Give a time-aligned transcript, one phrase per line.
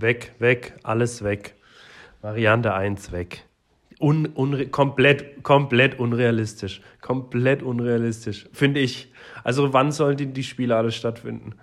[0.00, 1.54] Weg, weg, alles weg.
[2.22, 3.44] Variante 1 weg.
[4.00, 6.80] Un, unre komplett, komplett unrealistisch.
[7.00, 9.12] Komplett unrealistisch, finde ich.
[9.44, 11.54] Also wann sollen die, die Spiele alle stattfinden?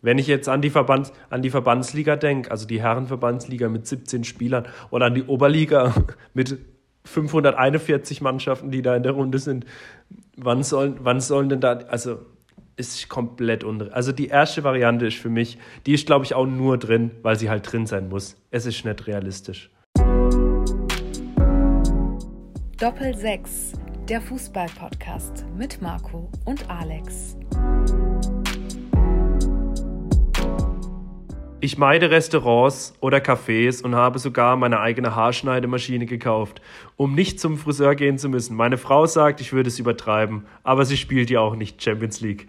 [0.00, 4.22] Wenn ich jetzt an die, Verbands, an die Verbandsliga denke, also die Herrenverbandsliga mit 17
[4.22, 5.92] Spielern oder an die Oberliga
[6.34, 6.58] mit
[7.04, 9.64] 541 Mannschaften, die da in der Runde sind,
[10.36, 12.18] wann sollen, wann sollen denn da, also
[12.78, 13.96] ist komplett unrealistisch.
[13.96, 17.36] Also die erste Variante ist für mich, die ist glaube ich auch nur drin, weil
[17.36, 18.36] sie halt drin sein muss.
[18.50, 19.70] Es ist nicht realistisch.
[22.78, 23.72] Doppel 6,
[24.08, 27.36] der Fußball-Podcast mit Marco und Alex.
[31.60, 36.62] Ich meide Restaurants oder Cafés und habe sogar meine eigene Haarschneidemaschine gekauft,
[36.96, 38.56] um nicht zum Friseur gehen zu müssen.
[38.56, 42.46] Meine Frau sagt, ich würde es übertreiben, aber sie spielt ja auch nicht Champions League.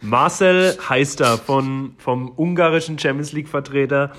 [0.00, 4.12] Marcel Heister von, vom ungarischen Champions League-Vertreter,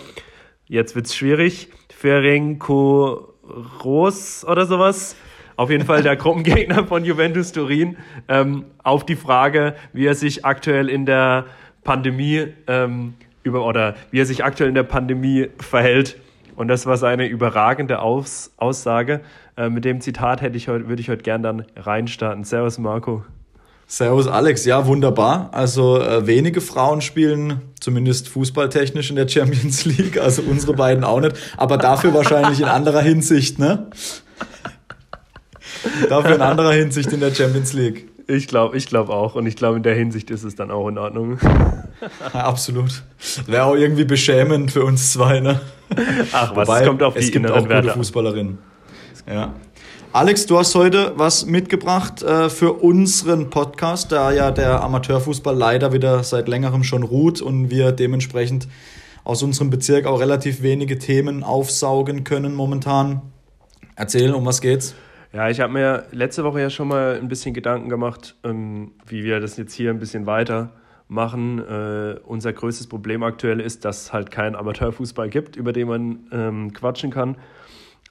[0.65, 3.35] jetzt wird's schwierig, Ferenco
[3.85, 5.15] Ros oder sowas,
[5.55, 7.95] auf jeden Fall der Gruppengegner von Juventus Turin,
[8.27, 11.45] ähm, auf die Frage, wie er sich aktuell in der
[11.85, 13.13] Pandemie ähm,
[13.45, 16.17] über oder wie er sich aktuell in der Pandemie verhält.
[16.55, 19.21] Und das war seine überragende Aus, Aussage.
[19.57, 22.43] Äh, mit dem Zitat hätte ich würde ich heute gern dann reinstarten.
[22.43, 23.23] Servus, Marco.
[23.87, 24.65] Servus, Alex.
[24.65, 25.49] Ja, wunderbar.
[25.51, 30.17] Also äh, wenige Frauen spielen zumindest fußballtechnisch in der Champions League.
[30.17, 31.35] Also unsere beiden auch nicht.
[31.57, 33.87] Aber dafür wahrscheinlich in anderer Hinsicht, ne?
[36.09, 38.07] dafür in anderer Hinsicht in der Champions League.
[38.27, 39.35] Ich glaube ich glaub auch.
[39.35, 41.37] Und ich glaube, in der Hinsicht ist es dann auch in Ordnung.
[42.33, 43.03] absolut.
[43.45, 45.61] Wäre auch irgendwie beschämend für uns zwei, ne?
[46.31, 47.87] Ach was, Wobei, es kommt auf die es gibt auch Werte.
[47.87, 48.57] gute Fußballerinnen.
[49.27, 49.53] Ja.
[50.11, 55.91] Alex, du hast heute was mitgebracht äh, für unseren Podcast, da ja der Amateurfußball leider
[55.91, 58.67] wieder seit längerem schon ruht und wir dementsprechend
[59.25, 63.21] aus unserem Bezirk auch relativ wenige Themen aufsaugen können momentan.
[63.97, 64.95] Erzähl, um was geht's?
[65.35, 69.25] Ja, ich habe mir letzte Woche ja schon mal ein bisschen Gedanken gemacht, ähm, wie
[69.25, 70.71] wir das jetzt hier ein bisschen weiter
[71.09, 71.59] machen.
[71.59, 76.19] Äh, unser größtes Problem aktuell ist, dass es halt keinen Amateurfußball gibt, über den man
[76.31, 77.35] ähm, quatschen kann.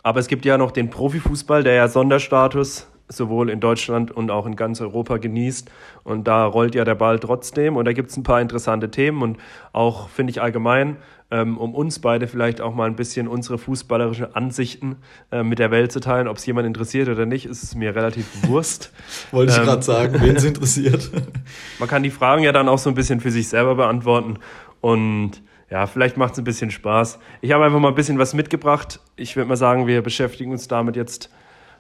[0.02, 4.44] Aber es gibt ja noch den Profifußball, der ja Sonderstatus sowohl in Deutschland und auch
[4.44, 5.70] in ganz Europa genießt.
[6.02, 7.78] Und da rollt ja der Ball trotzdem.
[7.78, 9.38] Und da gibt es ein paar interessante Themen und
[9.72, 10.98] auch, finde ich allgemein,
[11.34, 14.96] ähm, um uns beide vielleicht auch mal ein bisschen unsere fußballerischen Ansichten
[15.32, 16.28] äh, mit der Welt zu teilen.
[16.28, 18.92] Ob es jemand interessiert oder nicht, ist es mir relativ Wurst.
[19.32, 21.10] Wollte ich ähm, gerade sagen, wen es interessiert.
[21.80, 24.38] Man kann die Fragen ja dann auch so ein bisschen für sich selber beantworten.
[24.80, 27.18] Und ja, vielleicht macht es ein bisschen Spaß.
[27.40, 29.00] Ich habe einfach mal ein bisschen was mitgebracht.
[29.16, 31.30] Ich würde mal sagen, wir beschäftigen uns damit jetzt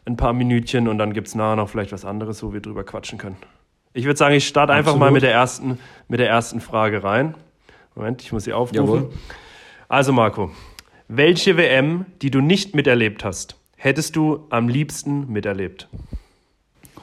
[0.04, 2.82] ein paar Minütchen und dann gibt es nachher noch vielleicht was anderes, wo wir drüber
[2.82, 3.36] quatschen können.
[3.92, 5.78] Ich würde sagen, ich starte einfach mal mit der, ersten,
[6.08, 7.36] mit der ersten Frage rein.
[7.94, 8.84] Moment, ich muss sie aufrufen.
[8.84, 9.10] Jawohl.
[9.94, 10.50] Also Marco,
[11.06, 15.86] welche WM, die du nicht miterlebt hast, hättest du am liebsten miterlebt?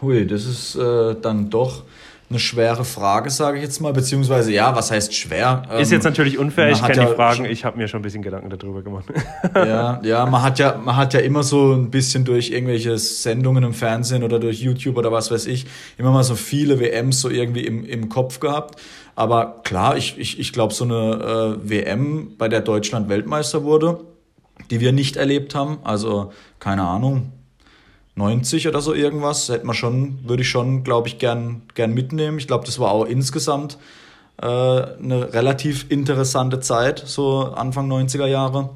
[0.02, 1.84] Hui, das ist äh, dann doch
[2.32, 3.94] eine schwere Frage, sage ich jetzt mal.
[3.94, 5.64] Beziehungsweise, ja, was heißt schwer?
[5.78, 8.04] Ist jetzt ähm, natürlich unfair, ich kenne ja die Fragen, ich habe mir schon ein
[8.04, 9.06] bisschen Gedanken darüber gemacht.
[9.54, 13.64] Ja, ja, man hat ja, man hat ja immer so ein bisschen durch irgendwelche Sendungen
[13.64, 15.66] im Fernsehen oder durch YouTube oder was weiß ich,
[15.98, 18.80] immer mal so viele WMs so irgendwie im, im Kopf gehabt.
[19.16, 24.00] Aber klar, ich, ich, ich glaube, so eine äh, WM, bei der Deutschland Weltmeister wurde,
[24.70, 27.32] die wir nicht erlebt haben, also keine Ahnung,
[28.16, 32.38] 90 oder so irgendwas, hätte man schon, würde ich schon, glaube ich, gern, gern mitnehmen.
[32.38, 33.78] Ich glaube, das war auch insgesamt
[34.42, 38.70] äh, eine relativ interessante Zeit, so Anfang 90er Jahre.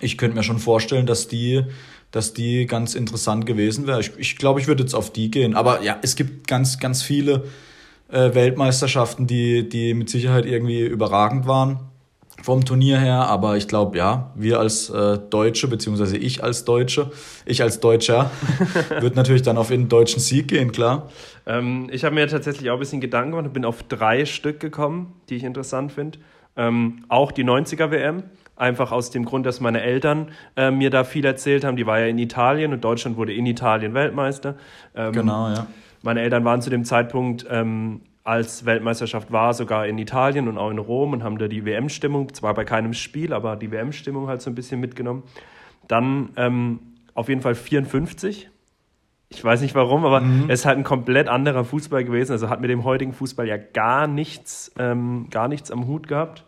[0.00, 1.64] Ich könnte mir schon vorstellen, dass die,
[2.10, 4.00] dass die ganz interessant gewesen wäre.
[4.00, 5.54] Ich, ich glaube, ich würde jetzt auf die gehen.
[5.54, 7.44] Aber ja, es gibt ganz, ganz viele
[8.08, 11.89] äh, Weltmeisterschaften, die, die mit Sicherheit irgendwie überragend waren
[12.42, 17.10] vom Turnier her, aber ich glaube, ja, wir als äh, Deutsche, beziehungsweise ich als Deutsche,
[17.44, 18.30] ich als Deutscher,
[19.00, 21.08] wird natürlich dann auf den deutschen Sieg gehen, klar.
[21.46, 24.60] Ähm, ich habe mir tatsächlich auch ein bisschen Gedanken gemacht und bin auf drei Stück
[24.60, 26.18] gekommen, die ich interessant finde.
[26.56, 28.24] Ähm, auch die 90er WM,
[28.56, 31.76] einfach aus dem Grund, dass meine Eltern äh, mir da viel erzählt haben.
[31.76, 34.56] Die war ja in Italien und Deutschland wurde in Italien Weltmeister.
[34.94, 35.66] Ähm, genau, ja.
[36.02, 40.70] Meine Eltern waren zu dem Zeitpunkt ähm, als Weltmeisterschaft war, sogar in Italien und auch
[40.70, 44.40] in Rom und haben da die WM-Stimmung, zwar bei keinem Spiel, aber die WM-Stimmung halt
[44.40, 45.24] so ein bisschen mitgenommen.
[45.88, 46.78] Dann ähm,
[47.14, 48.48] auf jeden Fall 54.
[49.30, 50.44] Ich weiß nicht warum, aber mhm.
[50.48, 52.30] es ist halt ein komplett anderer Fußball gewesen.
[52.30, 56.44] Also hat mit dem heutigen Fußball ja gar nichts, ähm, gar nichts am Hut gehabt.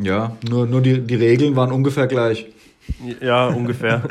[0.00, 2.46] Ja, nur, nur die, die Regeln waren ungefähr gleich.
[3.20, 4.02] Ja, ungefähr.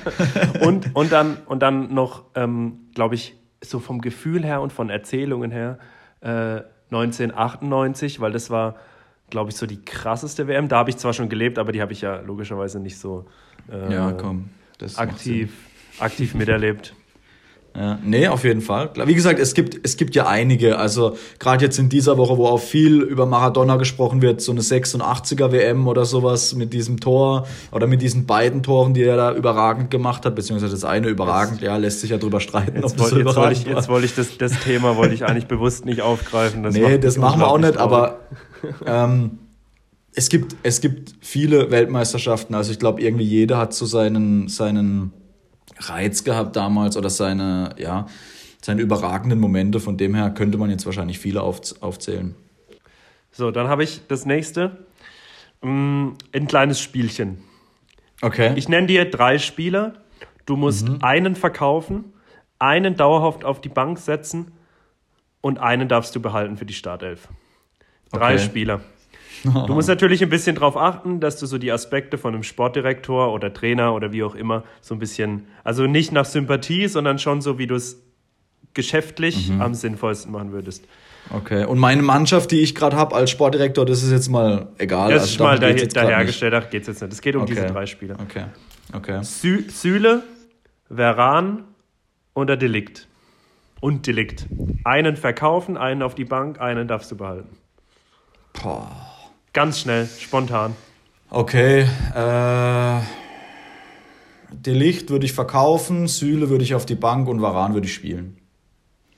[0.62, 4.88] und, und, dann, und dann noch, ähm, glaube ich, so vom Gefühl her und von
[4.88, 5.78] Erzählungen her,
[6.22, 8.76] 1998, äh, weil das war
[9.30, 10.68] glaube ich, so die krasseste WM.
[10.68, 13.26] Da habe ich zwar schon gelebt, aber die habe ich ja logischerweise nicht so
[13.70, 14.50] äh, ja, komm,
[14.96, 15.52] aktiv,
[15.98, 16.94] aktiv miterlebt.
[17.76, 18.90] Ja, nee, auf jeden Fall.
[19.04, 20.78] Wie gesagt, es gibt, es gibt ja einige.
[20.78, 24.60] Also gerade jetzt in dieser Woche, wo auch viel über Maradona gesprochen wird, so eine
[24.60, 29.34] 86er WM oder sowas mit diesem Tor oder mit diesen beiden Toren, die er da
[29.34, 32.82] überragend gemacht hat, beziehungsweise das eine überragend, ja, lässt sich ja drüber streiten.
[32.82, 35.46] Jetzt, wollte, so jetzt wollte ich, jetzt wollte ich das, das Thema wollte ich eigentlich
[35.46, 36.64] bewusst nicht aufgreifen.
[36.64, 38.18] Das nee, das machen wir auch nicht, aber
[38.84, 39.38] ähm,
[40.12, 42.54] es gibt, es gibt viele Weltmeisterschaften.
[42.54, 45.12] Also ich glaube, irgendwie jeder hat so seinen, seinen
[45.80, 48.06] Reiz gehabt damals oder seine, ja,
[48.62, 49.80] seine überragenden Momente.
[49.80, 52.34] Von dem her könnte man jetzt wahrscheinlich viele aufzählen.
[53.32, 54.78] So, dann habe ich das nächste.
[55.62, 57.42] Mm, ein kleines Spielchen.
[58.22, 58.52] Okay.
[58.56, 59.94] Ich nenne dir drei Spieler.
[60.46, 60.98] Du musst mhm.
[61.00, 62.12] einen verkaufen,
[62.58, 64.52] einen dauerhaft auf die Bank setzen
[65.40, 67.28] und einen darfst du behalten für die Startelf.
[68.12, 68.44] Drei okay.
[68.44, 68.80] Spieler.
[69.66, 73.32] Du musst natürlich ein bisschen darauf achten, dass du so die Aspekte von einem Sportdirektor
[73.32, 77.40] oder Trainer oder wie auch immer so ein bisschen, also nicht nach Sympathie, sondern schon
[77.40, 78.02] so, wie du es
[78.74, 79.60] geschäftlich mhm.
[79.60, 80.84] am sinnvollsten machen würdest.
[81.32, 85.10] Okay, und meine Mannschaft, die ich gerade habe als Sportdirektor, das ist jetzt mal egal.
[85.10, 87.12] Das also ist mal daher, dahergestellt, ach, geht es jetzt nicht.
[87.12, 87.54] Es geht um okay.
[87.54, 88.16] diese drei Spieler.
[88.20, 88.44] Okay,
[88.92, 89.22] okay.
[89.22, 90.22] Sü Süle,
[90.88, 91.64] Veran
[92.34, 93.06] oder Delikt.
[93.80, 94.46] Und Delikt.
[94.84, 97.56] Einen verkaufen, einen auf die Bank, einen darfst du behalten.
[98.52, 98.90] Boah.
[99.52, 100.76] Ganz schnell, spontan.
[101.28, 103.00] Okay, äh,
[104.52, 108.36] Delicht würde ich verkaufen, Süle würde ich auf die Bank und Varan würde ich spielen.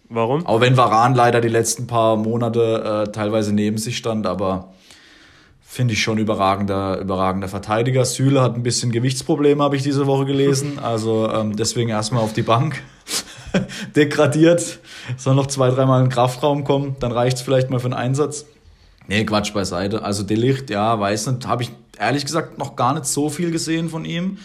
[0.08, 0.44] Warum?
[0.46, 4.72] Auch wenn Varan leider die letzten paar Monate äh, teilweise neben sich stand, aber
[5.60, 8.04] finde ich schon überragender, überragender Verteidiger.
[8.04, 10.78] Süle hat ein bisschen Gewichtsprobleme, habe ich diese Woche gelesen.
[10.82, 12.82] Also ähm, deswegen erstmal auf die Bank.
[13.96, 14.80] Degradiert.
[15.16, 17.94] Soll noch zwei, dreimal in den Kraftraum kommen, dann reicht es vielleicht mal für einen
[17.94, 18.46] Einsatz.
[19.08, 20.02] Nee, Quatsch beiseite.
[20.02, 23.88] Also Delicht, ja, weiß nicht, habe ich ehrlich gesagt noch gar nicht so viel gesehen
[23.88, 24.38] von ihm,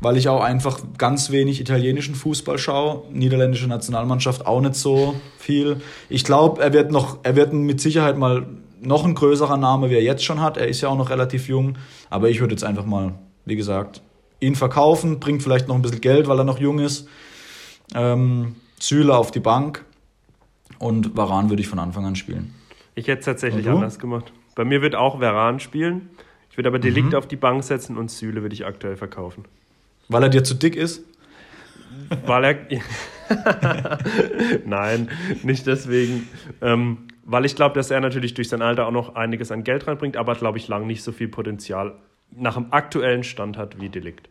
[0.00, 3.02] weil ich auch einfach ganz wenig italienischen Fußball schaue.
[3.12, 5.80] Niederländische Nationalmannschaft auch nicht so viel.
[6.08, 8.46] Ich glaube, er wird noch, er wird mit Sicherheit mal
[8.80, 10.56] noch ein größerer Name, wie er jetzt schon hat.
[10.56, 11.76] Er ist ja auch noch relativ jung.
[12.10, 13.14] Aber ich würde jetzt einfach mal,
[13.46, 14.02] wie gesagt,
[14.40, 17.08] ihn verkaufen, bringt vielleicht noch ein bisschen Geld, weil er noch jung ist.
[17.94, 19.84] Ähm, Süle auf die Bank
[20.78, 22.54] und Varan würde ich von Anfang an spielen.
[22.94, 24.32] Ich hätte es tatsächlich anders gemacht.
[24.54, 26.10] Bei mir wird auch Veran spielen.
[26.50, 27.14] Ich würde aber Delikt mhm.
[27.16, 29.44] auf die Bank setzen und Süle würde ich aktuell verkaufen.
[30.08, 31.02] Weil er dir zu dick ist?
[32.26, 32.58] Weil er.
[34.64, 35.08] Nein,
[35.42, 36.28] nicht deswegen.
[36.60, 39.86] Ähm, weil ich glaube, dass er natürlich durch sein Alter auch noch einiges an Geld
[39.86, 41.94] reinbringt, aber glaube ich lang nicht so viel Potenzial
[42.30, 44.28] nach dem aktuellen Stand hat wie Delikt.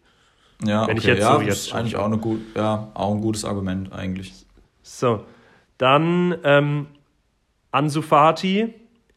[0.64, 1.00] Ja, Wenn okay.
[1.00, 3.92] ich jetzt ja, so jetzt ist eigentlich auch, eine gut, ja, auch ein gutes Argument
[3.92, 4.46] eigentlich.
[4.82, 5.24] So,
[5.78, 6.88] dann ähm,
[7.74, 8.72] Ansu Fati,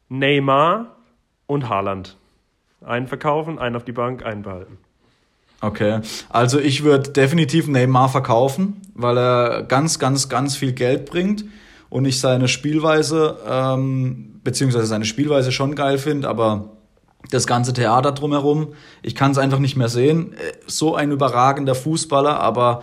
[0.09, 0.97] Neymar
[1.47, 2.17] und Haaland.
[2.85, 4.79] Einen verkaufen, einen auf die Bank, einen behalten.
[5.61, 6.01] Okay,
[6.31, 11.45] also ich würde definitiv Neymar verkaufen, weil er ganz, ganz, ganz viel Geld bringt
[11.91, 16.71] und ich seine Spielweise, ähm, beziehungsweise seine Spielweise schon geil finde, aber
[17.31, 18.69] das ganze Theater drumherum,
[19.03, 20.35] ich kann es einfach nicht mehr sehen.
[20.67, 22.83] So ein überragender Fußballer, aber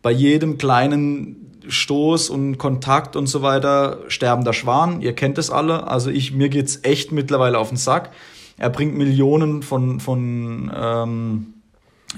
[0.00, 5.86] bei jedem kleinen Stoß und Kontakt und so weiter, sterbender Schwan, ihr kennt es alle.
[5.86, 8.10] Also ich, mir geht's echt mittlerweile auf den Sack.
[8.58, 11.54] Er bringt Millionen von, von ähm,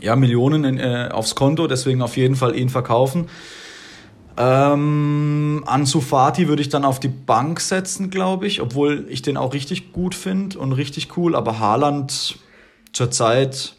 [0.00, 3.28] ja, Millionen in, äh, aufs Konto, deswegen auf jeden Fall ihn verkaufen.
[4.36, 9.36] Ähm, Ansu Fati würde ich dann auf die Bank setzen, glaube ich, obwohl ich den
[9.36, 12.36] auch richtig gut finde und richtig cool, aber Haaland
[12.92, 13.76] zurzeit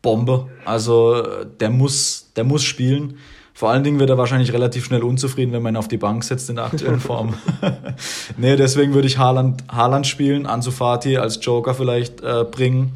[0.00, 0.48] Bombe.
[0.64, 3.18] Also der muss, der muss spielen.
[3.54, 6.24] Vor allen Dingen wird er wahrscheinlich relativ schnell unzufrieden, wenn man ihn auf die Bank
[6.24, 7.34] setzt in der aktuellen Form.
[8.36, 12.94] nee, deswegen würde ich Haaland, Haaland spielen, Ansu Fati als Joker vielleicht äh, bringen.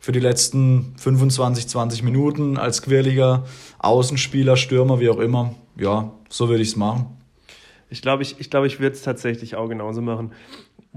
[0.00, 3.44] Für die letzten 25, 20 Minuten als quirliger
[3.78, 5.54] Außenspieler, Stürmer, wie auch immer.
[5.76, 7.06] Ja, so würde ich es machen.
[7.90, 10.32] Ich glaube, ich, ich, glaub, ich würde es tatsächlich auch genauso machen.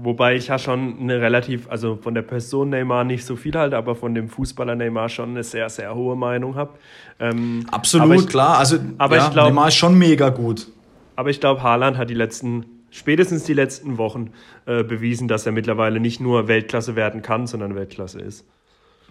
[0.04, 3.76] Wobei ich ja schon eine relativ, also von der Person Neymar nicht so viel halte,
[3.76, 6.72] aber von dem Fußballer Neymar schon eine sehr, sehr hohe Meinung habe.
[7.20, 8.58] Ähm, Absolut, ich, klar.
[8.58, 10.66] Also aber ja, ich glaub, Neymar ist schon mega gut.
[11.14, 14.32] Aber ich glaube, Haaland hat die letzten, spätestens die letzten Wochen
[14.66, 18.44] äh, bewiesen, dass er mittlerweile nicht nur Weltklasse werden kann, sondern Weltklasse ist.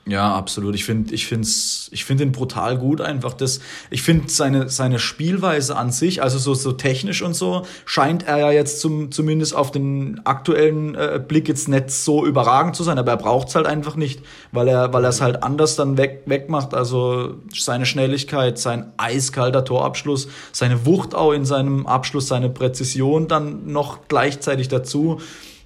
[0.08, 0.74] Ja, absolut.
[0.74, 3.34] Ich finde ich find's, ich find ihn brutal gut einfach.
[3.34, 3.60] Das,
[3.92, 8.40] ich finde seine, seine Spielweise an sich, also so, so technisch und so, scheint er
[8.40, 12.98] ja jetzt zum, zumindest auf den aktuellen äh, Blick jetzt nicht so überragend zu sein,
[12.98, 16.74] aber er braucht's halt einfach nicht, weil er, weil es halt anders dann weg, wegmacht.
[16.74, 23.72] Also seine Schnelligkeit, sein eiskalter Torabschluss, seine Wucht auch in seinem Abschluss, seine Präzision dann
[23.72, 25.20] noch gleichzeitig dazu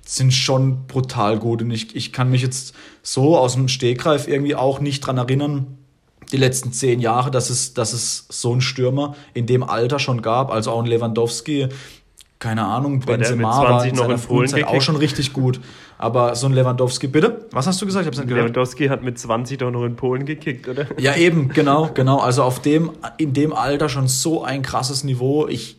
[0.06, 1.62] sind schon brutal gut.
[1.62, 2.76] Und ich, ich kann mich jetzt
[3.06, 5.78] so aus dem Stegreif irgendwie auch nicht dran erinnern,
[6.32, 10.24] die letzten zehn Jahre, dass es, dass es so einen Stürmer in dem Alter schon
[10.24, 10.52] gab.
[10.52, 11.68] Also auch ein Lewandowski,
[12.40, 15.62] keine Ahnung, war Benzema war in seiner Frühzeit auch schon richtig gut.
[16.00, 17.46] Aber so ein Lewandowski, bitte?
[17.52, 18.04] Was hast du gesagt?
[18.04, 18.50] Ich hab's nicht gehört.
[18.50, 20.88] Lewandowski hat mit 20 doch noch in Polen gekickt, oder?
[21.00, 22.18] Ja, eben, genau, genau.
[22.18, 25.48] Also auf dem, in dem Alter schon so ein krasses Niveau.
[25.48, 25.78] Ich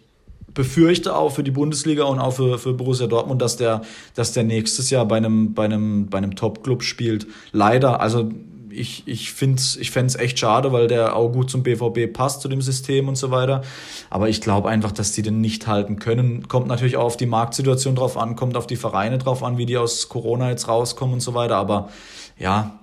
[0.57, 3.83] befürchte auch für die Bundesliga und auch für, für Borussia Dortmund, dass der,
[4.15, 7.29] dass der nächstes Jahr bei einem, bei einem, bei einem Top-Club spielt.
[7.53, 8.31] Leider, also
[8.71, 12.41] ich, ich finde es ich fände echt schade, weil der auch gut zum BVB passt,
[12.41, 13.63] zu dem System und so weiter.
[14.11, 16.49] Aber ich glaube einfach, dass die den nicht halten können.
[16.49, 19.67] Kommt natürlich auch auf die Marktsituation drauf an, kommt auf die Vereine drauf an, wie
[19.67, 21.57] die aus Corona jetzt rauskommen und so weiter.
[21.57, 21.91] Aber
[22.39, 22.79] ja,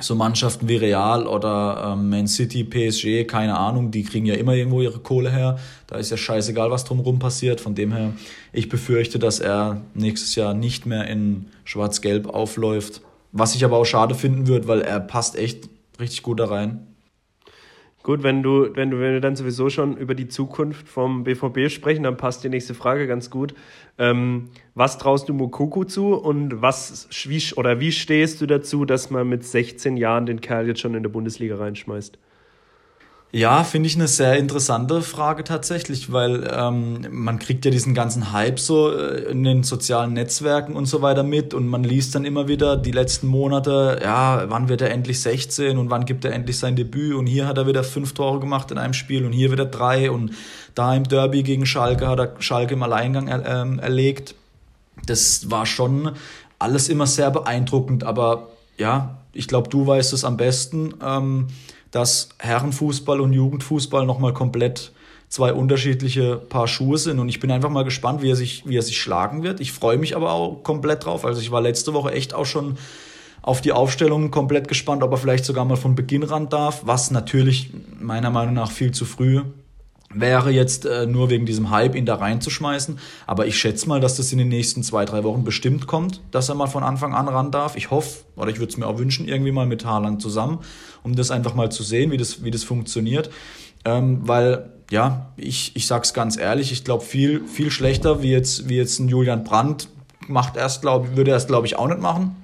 [0.00, 4.54] so Mannschaften wie Real oder ähm, Man City, PSG, keine Ahnung, die kriegen ja immer
[4.54, 5.58] irgendwo ihre Kohle her.
[5.86, 7.60] Da ist ja scheißegal, was drumherum passiert.
[7.60, 8.12] Von dem her,
[8.52, 13.02] ich befürchte, dass er nächstes Jahr nicht mehr in Schwarz-Gelb aufläuft.
[13.32, 15.68] Was ich aber auch schade finden würde, weil er passt echt
[16.00, 16.86] richtig gut da rein.
[18.02, 21.70] Gut, wenn du, wenn du, wenn wir dann sowieso schon über die Zukunft vom BVB
[21.70, 23.54] sprechen, dann passt die nächste Frage ganz gut.
[23.96, 29.10] Ähm, was traust du Mokoko zu und was wie, oder wie stehst du dazu, dass
[29.10, 32.18] man mit 16 Jahren den Kerl jetzt schon in der Bundesliga reinschmeißt?
[33.34, 38.30] Ja, finde ich eine sehr interessante Frage tatsächlich, weil ähm, man kriegt ja diesen ganzen
[38.30, 42.26] Hype so äh, in den sozialen Netzwerken und so weiter mit und man liest dann
[42.26, 46.34] immer wieder die letzten Monate, ja, wann wird er endlich 16 und wann gibt er
[46.34, 49.32] endlich sein Debüt und hier hat er wieder fünf Tore gemacht in einem Spiel und
[49.32, 50.32] hier wieder drei und
[50.74, 54.34] da im Derby gegen Schalke hat er Schalke im Alleingang er, ähm, erlegt.
[55.06, 56.12] Das war schon
[56.58, 60.92] alles immer sehr beeindruckend, aber ja, ich glaube, du weißt es am besten.
[61.02, 61.46] Ähm,
[61.92, 64.92] dass Herrenfußball und Jugendfußball nochmal komplett
[65.28, 67.20] zwei unterschiedliche Paar Schuhe sind.
[67.20, 69.60] Und ich bin einfach mal gespannt, wie er sich, wie er sich schlagen wird.
[69.60, 71.24] Ich freue mich aber auch komplett drauf.
[71.24, 72.76] Also ich war letzte Woche echt auch schon
[73.40, 77.10] auf die Aufstellung komplett gespannt, ob er vielleicht sogar mal von Beginn ran darf, was
[77.10, 77.70] natürlich
[78.00, 79.42] meiner Meinung nach viel zu früh
[80.14, 82.98] wäre jetzt äh, nur wegen diesem Hype ihn da reinzuschmeißen.
[83.26, 86.48] Aber ich schätze mal, dass das in den nächsten zwei, drei Wochen bestimmt kommt, dass
[86.48, 87.76] er mal von Anfang an ran darf.
[87.76, 90.58] Ich hoffe, oder ich würde es mir auch wünschen, irgendwie mal mit Haaland zusammen,
[91.02, 93.30] um das einfach mal zu sehen, wie das, wie das funktioniert.
[93.84, 98.68] Ähm, weil, ja, ich, ich sag's ganz ehrlich, ich glaube, viel, viel schlechter wie jetzt,
[98.68, 99.88] wie jetzt ein Julian Brandt
[100.28, 102.36] macht erst, glaube würde er es, glaube ich, auch nicht machen.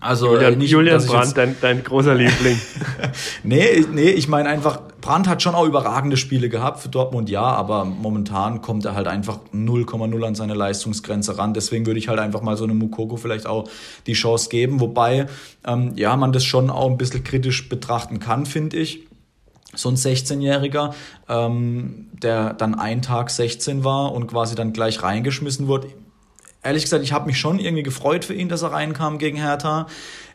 [0.00, 2.58] Also Julian, nicht, Julian Brandt, dein, dein großer Liebling.
[3.42, 7.42] nee, nee, ich meine einfach, Brandt hat schon auch überragende Spiele gehabt für Dortmund, ja,
[7.42, 11.54] aber momentan kommt er halt einfach 0,0 an seine Leistungsgrenze ran.
[11.54, 13.68] Deswegen würde ich halt einfach mal so einem Mukoko vielleicht auch
[14.06, 14.80] die Chance geben.
[14.80, 15.26] Wobei,
[15.66, 19.06] ähm, ja, man das schon auch ein bisschen kritisch betrachten kann, finde ich
[19.74, 20.94] so ein 16-Jähriger,
[21.28, 25.88] ähm, der dann einen Tag 16 war und quasi dann gleich reingeschmissen wurde
[26.62, 29.86] ehrlich gesagt, ich habe mich schon irgendwie gefreut für ihn, dass er reinkam gegen Hertha.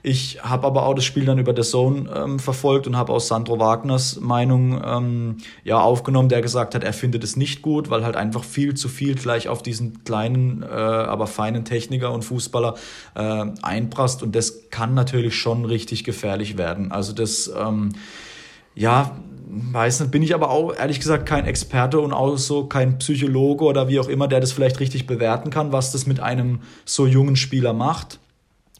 [0.06, 3.30] Ich habe aber auch das Spiel dann über The Zone ähm, verfolgt und habe aus
[3.30, 8.04] Sandro Wagners Meinung ähm, ja aufgenommen, der gesagt hat, er findet es nicht gut, weil
[8.04, 12.76] halt einfach viel zu viel gleich auf diesen kleinen, äh, aber feinen Techniker und Fußballer
[13.16, 16.92] äh, einprasst und das kann natürlich schon richtig gefährlich werden.
[16.92, 17.94] Also das ähm,
[18.76, 19.16] ja,
[19.54, 23.66] weiß nicht, bin ich aber auch ehrlich gesagt kein Experte und auch so kein Psychologe
[23.66, 27.06] oder wie auch immer, der das vielleicht richtig bewerten kann, was das mit einem so
[27.06, 28.20] jungen Spieler macht.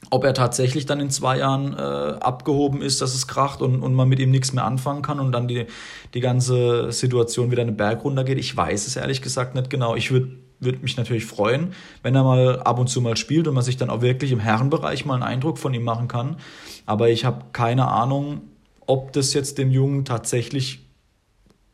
[0.10, 3.94] Ob er tatsächlich dann in zwei Jahren äh, abgehoben ist, dass es kracht und, und
[3.94, 5.66] man mit ihm nichts mehr anfangen kann und dann die,
[6.14, 9.96] die ganze Situation wieder einen Berg runtergeht, ich weiß es ehrlich gesagt nicht genau.
[9.96, 11.74] Ich würde würde mich natürlich freuen,
[12.04, 14.40] wenn er mal ab und zu mal spielt und man sich dann auch wirklich im
[14.40, 16.38] Herrenbereich mal einen Eindruck von ihm machen kann.
[16.86, 18.42] Aber ich habe keine Ahnung,
[18.88, 20.86] ob das jetzt dem Jungen tatsächlich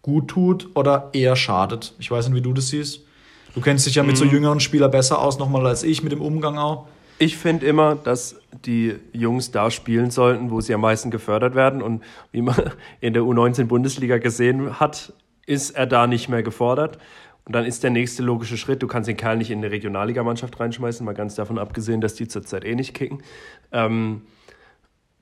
[0.01, 1.93] gut tut oder eher schadet.
[1.99, 3.01] Ich weiß nicht, wie du das siehst.
[3.53, 4.31] Du kennst dich ja mit so mhm.
[4.31, 6.87] jüngeren Spielern besser aus, nochmal als ich mit dem Umgang auch.
[7.17, 11.81] Ich finde immer, dass die Jungs da spielen sollten, wo sie am meisten gefördert werden.
[11.81, 12.01] Und
[12.31, 12.55] wie man
[13.01, 15.13] in der U19-Bundesliga gesehen hat,
[15.45, 16.97] ist er da nicht mehr gefordert.
[17.45, 20.59] Und dann ist der nächste logische Schritt, du kannst den Kerl nicht in eine Regionalligamannschaft
[20.59, 23.23] reinschmeißen, mal ganz davon abgesehen, dass die zurzeit eh nicht kicken.
[23.71, 24.21] Ähm,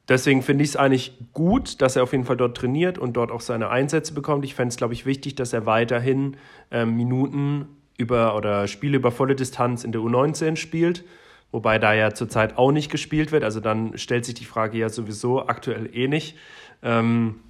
[0.10, 3.32] Deswegen finde ich es eigentlich gut, dass er auf jeden Fall dort trainiert und dort
[3.32, 4.46] auch seine Einsätze bekommt.
[4.46, 6.38] Ich fände es, glaube ich, wichtig, dass er weiterhin
[6.72, 11.04] äh, Minuten über oder Spiele über volle Distanz in der U19 spielt,
[11.52, 13.44] wobei da ja zurzeit auch nicht gespielt wird.
[13.44, 16.38] Also dann stellt sich die Frage ja sowieso aktuell eh nicht.
[16.84, 17.42] Ähm,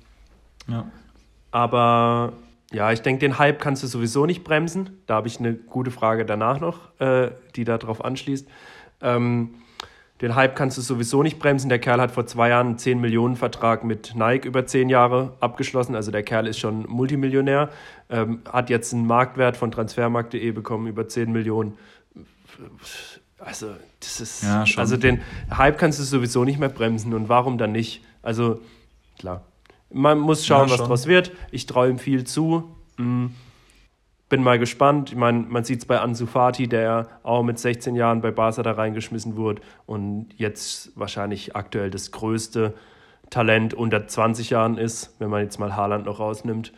[0.68, 0.90] ja.
[1.52, 2.34] Aber
[2.72, 5.02] ja, ich denke, den Hype kannst du sowieso nicht bremsen.
[5.06, 8.48] Da habe ich eine gute Frage danach noch, äh, die darauf anschließt.
[9.02, 9.56] Ähm,
[10.22, 11.70] den Hype kannst du sowieso nicht bremsen.
[11.70, 15.34] Der Kerl hat vor zwei Jahren einen 10 Millionen Vertrag mit Nike über zehn Jahre
[15.40, 15.96] abgeschlossen.
[15.96, 17.70] Also der Kerl ist schon Multimillionär,
[18.10, 21.78] ähm, hat jetzt einen Marktwert von transfermarkt.de bekommen über 10 Millionen.
[23.38, 23.68] Also,
[24.00, 24.44] das ist.
[24.44, 25.22] Ja, also, den
[25.56, 27.14] Hype kannst du sowieso nicht mehr bremsen.
[27.14, 28.04] Und warum dann nicht?
[28.24, 28.62] Also,
[29.20, 29.44] klar.
[29.92, 31.32] Man muss schauen, ja, was draus wird.
[31.52, 32.76] Ich traue ihm viel zu.
[32.98, 33.32] Mhm.
[34.30, 35.12] Bin mal gespannt.
[35.12, 38.62] Ich meine, man sieht es bei Ansu Fati, der auch mit 16 Jahren bei Barca
[38.62, 42.74] da reingeschmissen wurde und jetzt wahrscheinlich aktuell das größte
[43.30, 46.74] Talent unter 20 Jahren ist, wenn man jetzt mal Haaland noch rausnimmt.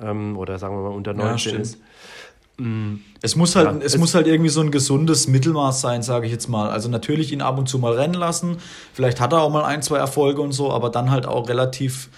[0.00, 1.78] Ähm, oder sagen wir mal unter 19 ja, ist.
[2.58, 2.96] Mm.
[3.20, 6.26] Es muss halt, ja, es, es, muss halt irgendwie so ein gesundes Mittelmaß sein, sage
[6.26, 6.70] ich jetzt mal.
[6.70, 8.58] Also natürlich ihn ab und zu mal rennen lassen.
[8.92, 12.08] Vielleicht hat er auch mal ein, zwei Erfolge und so, aber dann halt auch relativ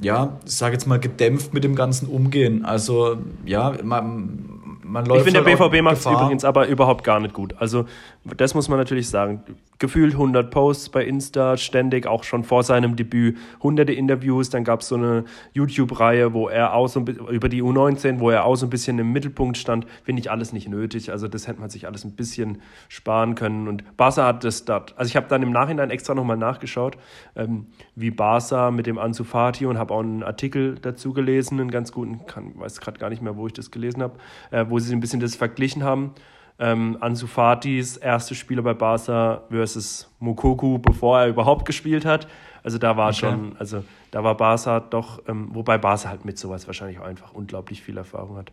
[0.00, 2.64] ja, ich sage jetzt mal, gedämpft mit dem Ganzen umgehen.
[2.64, 5.26] Also, ja, man, man läuft.
[5.26, 7.54] Ich finde, der BVB macht es übrigens aber überhaupt gar nicht gut.
[7.58, 7.86] Also,
[8.24, 9.42] das muss man natürlich sagen.
[9.80, 14.48] Gefühlt 100 Posts bei Insta, ständig, auch schon vor seinem Debüt, hunderte Interviews.
[14.48, 15.24] Dann gab es so eine
[15.54, 19.10] YouTube-Reihe, wo er auch so über die U19, wo er auch so ein bisschen im
[19.12, 19.86] Mittelpunkt stand.
[20.04, 21.10] Finde ich alles nicht nötig.
[21.10, 23.66] Also, das hätte man sich alles ein bisschen sparen können.
[23.66, 24.96] Und Barca hat das dort.
[24.96, 26.96] Also, ich habe dann im Nachhinein extra nochmal nachgeschaut,
[27.34, 31.72] ähm, wie Barca mit dem Ansu Fati und habe auch einen Artikel dazu gelesen, einen
[31.72, 34.16] ganz guten, kann, weiß gerade gar nicht mehr, wo ich das gelesen habe,
[34.52, 36.12] äh, wo sie ein bisschen das verglichen haben
[36.58, 42.28] ähm, Ansu Fatis erste Spieler bei Barca versus Mukoku, bevor er überhaupt gespielt hat.
[42.62, 43.16] Also da war okay.
[43.16, 47.32] schon, also da war Barca doch, ähm, wobei Barca halt mit sowas wahrscheinlich auch einfach
[47.32, 48.52] unglaublich viel Erfahrung hat.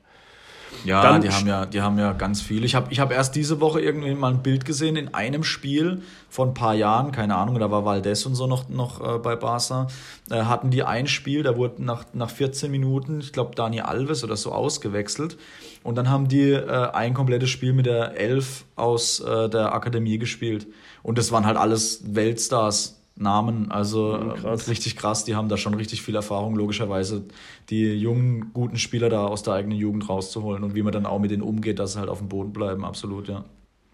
[0.86, 2.64] Ja, Dann die haben ja, die haben ja ganz viel.
[2.64, 6.02] Ich habe ich hab erst diese Woche irgendwie mal ein Bild gesehen in einem Spiel
[6.30, 9.36] von ein paar Jahren, keine Ahnung, da war Valdez und so noch, noch äh, bei
[9.36, 9.88] Barca.
[10.30, 14.24] Äh, hatten die ein Spiel, da wurde nach, nach 14 Minuten, ich glaube, Dani Alves
[14.24, 15.38] oder so ausgewechselt.
[15.84, 20.18] Und dann haben die äh, ein komplettes Spiel mit der Elf aus äh, der Akademie
[20.18, 20.68] gespielt.
[21.04, 22.99] Und das waren halt alles Weltstars.
[23.20, 24.70] Namen, also ja, krass.
[24.70, 27.26] richtig krass, die haben da schon richtig viel Erfahrung, logischerweise,
[27.70, 31.20] die jungen, guten Spieler da aus der eigenen Jugend rauszuholen und wie man dann auch
[31.20, 33.46] mit denen umgeht, dass sie halt auf dem Boden bleiben, absolut, ja.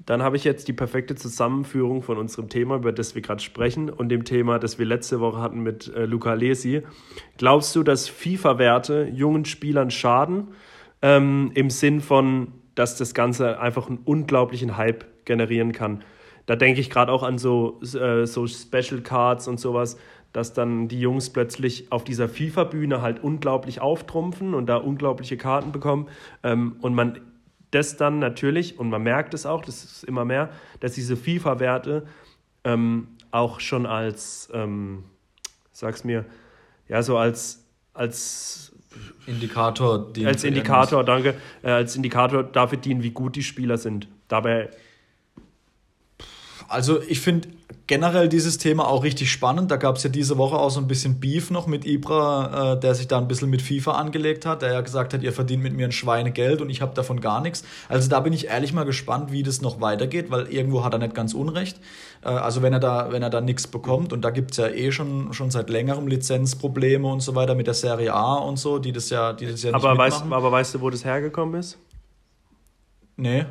[0.05, 3.89] Dann habe ich jetzt die perfekte Zusammenführung von unserem Thema, über das wir gerade sprechen,
[3.89, 6.83] und dem Thema, das wir letzte Woche hatten mit äh, Luca Lesi.
[7.37, 10.49] Glaubst du, dass FIFA-Werte jungen Spielern schaden?
[11.05, 16.03] ähm, im Sinn von, dass das Ganze einfach einen unglaublichen Hype generieren kann.
[16.45, 19.97] Da denke ich gerade auch an so, äh, so Special Cards und sowas,
[20.31, 25.71] dass dann die Jungs plötzlich auf dieser FIFA-Bühne halt unglaublich auftrumpfen und da unglaubliche Karten
[25.71, 26.07] bekommen.
[26.43, 27.19] Ähm, und man
[27.71, 30.49] das dann natürlich, und man merkt es auch, das ist immer mehr,
[30.81, 32.05] dass diese FIFA-Werte
[32.63, 35.03] ähm, auch schon als, ähm,
[35.71, 36.25] sag's mir,
[36.87, 38.73] ja, so als, als
[39.27, 44.07] Indikator als Indikator, danke, äh, als Indikator dafür dienen, wie gut die Spieler sind.
[44.27, 44.69] Dabei.
[46.75, 47.47] Also ich finde
[47.87, 49.71] generell dieses Thema auch richtig spannend.
[49.71, 52.79] Da gab es ja diese Woche auch so ein bisschen Beef noch mit Ibra, äh,
[52.81, 55.63] der sich da ein bisschen mit FIFA angelegt hat, der ja gesagt hat, ihr verdient
[55.63, 57.63] mit mir ein Schweinegeld und ich habe davon gar nichts.
[57.87, 60.99] Also da bin ich ehrlich mal gespannt, wie das noch weitergeht, weil irgendwo hat er
[60.99, 61.79] nicht ganz Unrecht.
[62.21, 64.67] Äh, also wenn er da, wenn er da nichts bekommt, und da gibt es ja
[64.67, 68.79] eh schon, schon seit längerem Lizenzprobleme und so weiter mit der Serie A und so,
[68.79, 71.57] die das ja, die das ja nicht aber weißt, aber weißt du, wo das hergekommen
[71.57, 71.77] ist?
[73.15, 73.45] Nee.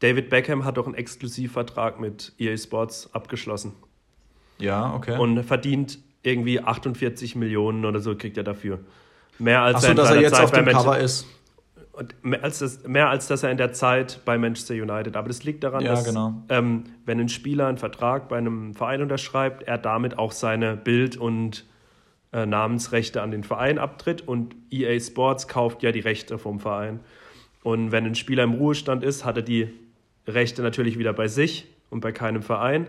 [0.00, 3.72] David Beckham hat doch einen Exklusivvertrag mit EA Sports abgeschlossen.
[4.58, 5.18] Ja, okay.
[5.18, 8.80] Und verdient irgendwie 48 Millionen oder so kriegt er dafür.
[9.38, 11.26] Mehr als so, er dass er jetzt Zeit auf dem Cover ist.
[12.22, 15.16] Mehr als, das, mehr als dass er in der Zeit bei Manchester United.
[15.16, 16.34] Aber das liegt daran, ja, dass genau.
[16.50, 21.16] ähm, wenn ein Spieler einen Vertrag bei einem Verein unterschreibt, er damit auch seine Bild-
[21.16, 21.64] und
[22.32, 27.00] äh, Namensrechte an den Verein abtritt und EA Sports kauft ja die Rechte vom Verein.
[27.62, 29.72] Und wenn ein Spieler im Ruhestand ist, hat er die
[30.26, 32.86] Rechte natürlich wieder bei sich und bei keinem Verein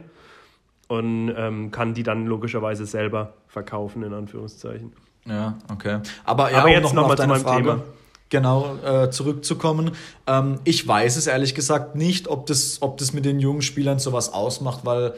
[0.87, 4.93] und ähm, kann die dann logischerweise selber verkaufen, in Anführungszeichen.
[5.25, 5.99] Ja, okay.
[6.23, 7.63] Aber, ja, Aber jetzt nochmal noch zu meinem Frage.
[7.63, 7.83] Thema
[8.29, 9.91] genau äh, zurückzukommen.
[10.25, 13.99] Ähm, ich weiß es ehrlich gesagt nicht, ob das, ob das mit den jungen Spielern
[13.99, 15.13] sowas ausmacht, weil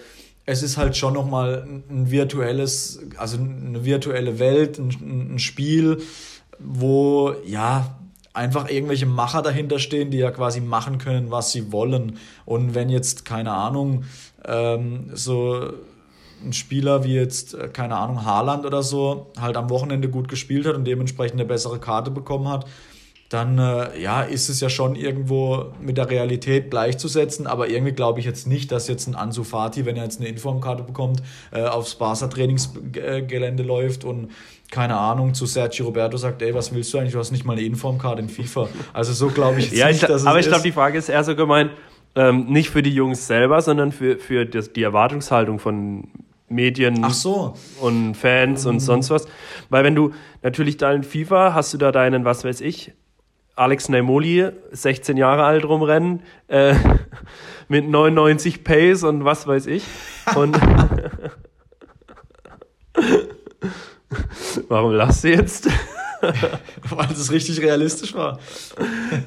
[0.45, 6.01] es ist halt schon nochmal ein virtuelles, also eine virtuelle Welt, ein, ein Spiel,
[6.59, 7.98] wo ja
[8.39, 12.17] einfach irgendwelche Macher dahinter stehen, die ja quasi machen können, was sie wollen.
[12.45, 14.05] Und wenn jetzt, keine Ahnung,
[14.45, 15.73] ähm, so
[16.43, 20.65] ein Spieler wie jetzt, äh, keine Ahnung, Haaland oder so, halt am Wochenende gut gespielt
[20.65, 22.65] hat und dementsprechend eine bessere Karte bekommen hat,
[23.29, 27.45] dann äh, ja, ist es ja schon irgendwo mit der Realität gleichzusetzen.
[27.45, 30.27] Aber irgendwie glaube ich jetzt nicht, dass jetzt ein Ansu Fati, wenn er jetzt eine
[30.29, 34.31] Informkarte bekommt, äh, aufs Barca-Trainingsgelände läuft und
[34.71, 37.13] keine Ahnung, zu Sergio Roberto sagt, ey, was willst du eigentlich?
[37.13, 38.67] Du hast nicht mal eine Informkarte in FIFA.
[38.93, 41.23] Also so glaube ich ja, nicht, dass es Aber ich glaube, die Frage ist eher
[41.23, 41.71] so gemeint,
[42.15, 46.07] ähm, nicht für die Jungs selber, sondern für, für das, die Erwartungshaltung von
[46.49, 47.53] Medien so.
[47.79, 48.73] und Fans um.
[48.73, 49.27] und sonst was.
[49.69, 52.93] Weil wenn du natürlich da in FIFA hast du da deinen, was weiß ich,
[53.59, 56.75] Alex Naimoli, 16 Jahre alt rumrennen, äh,
[57.67, 59.83] mit 99 Pace und was weiß ich.
[60.35, 60.57] Und
[64.69, 65.67] warum lachst du jetzt?
[66.89, 68.39] Weil das richtig realistisch war.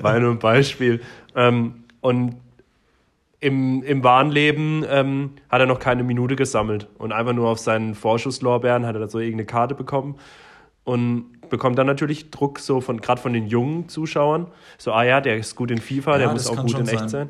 [0.00, 1.02] War nur ein Beispiel.
[1.36, 2.36] Ähm, und
[3.38, 7.58] im, im wahren Leben ähm, hat er noch keine Minute gesammelt und einfach nur auf
[7.58, 10.16] seinen Vorschusslorbeeren hat er da so irgendeine Karte bekommen
[10.84, 14.46] und bekommt dann natürlich Druck so von gerade von den jungen Zuschauern.
[14.78, 17.10] So, ah ja, der ist gut in FIFA, ja, der muss auch gut in echt
[17.10, 17.28] sein.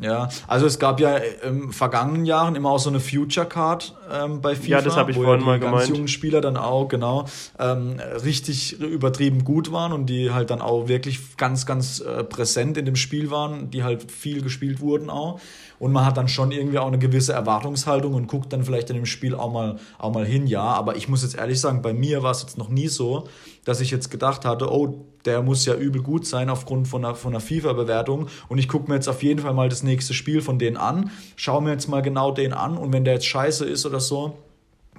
[0.00, 4.40] Ja, also es gab ja im vergangenen Jahren immer auch so eine Future Card ähm,
[4.40, 5.88] bei FIFA, ja, das habe ich vorhin ja mal gemeint.
[5.88, 7.24] jungen Spieler dann auch genau
[7.58, 12.76] ähm, richtig übertrieben gut waren und die halt dann auch wirklich ganz ganz äh, präsent
[12.76, 15.40] in dem Spiel waren, die halt viel gespielt wurden auch
[15.80, 18.96] und man hat dann schon irgendwie auch eine gewisse Erwartungshaltung und guckt dann vielleicht in
[18.96, 21.92] dem Spiel auch mal auch mal hin, ja, aber ich muss jetzt ehrlich sagen, bei
[21.92, 23.26] mir war es jetzt noch nie so,
[23.68, 27.14] dass ich jetzt gedacht hatte, oh, der muss ja übel gut sein aufgrund von einer,
[27.14, 28.28] von einer FIFA-Bewertung.
[28.48, 31.10] Und ich gucke mir jetzt auf jeden Fall mal das nächste Spiel von denen an,
[31.36, 34.38] schaue mir jetzt mal genau den an und wenn der jetzt scheiße ist oder so,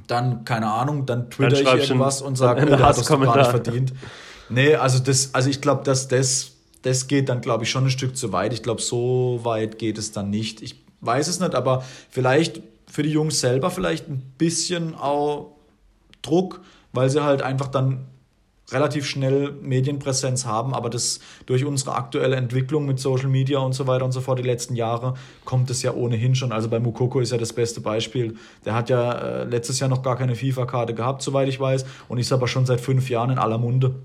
[0.05, 3.17] dann, keine Ahnung, dann twitter dann ich irgendwas und sage, oh, der hat das gar
[3.17, 3.93] nicht verdient.
[4.49, 6.51] Nee, also das, also ich glaube, dass das,
[6.84, 8.53] das geht dann, glaube ich, schon ein Stück zu weit.
[8.53, 10.62] Ich glaube, so weit geht es dann nicht.
[10.62, 15.55] Ich weiß es nicht, aber vielleicht für die Jungs selber vielleicht ein bisschen auch
[16.21, 16.62] Druck,
[16.93, 18.05] weil sie halt einfach dann
[18.71, 23.88] relativ schnell Medienpräsenz haben, aber das durch unsere aktuelle Entwicklung mit Social Media und so
[23.88, 26.51] weiter und so fort die letzten Jahre kommt es ja ohnehin schon.
[26.51, 28.36] Also bei Mukoko ist ja das beste Beispiel.
[28.65, 32.17] Der hat ja äh, letztes Jahr noch gar keine FIFA-Karte gehabt, soweit ich weiß, und
[32.17, 33.95] ist aber schon seit fünf Jahren in aller Munde.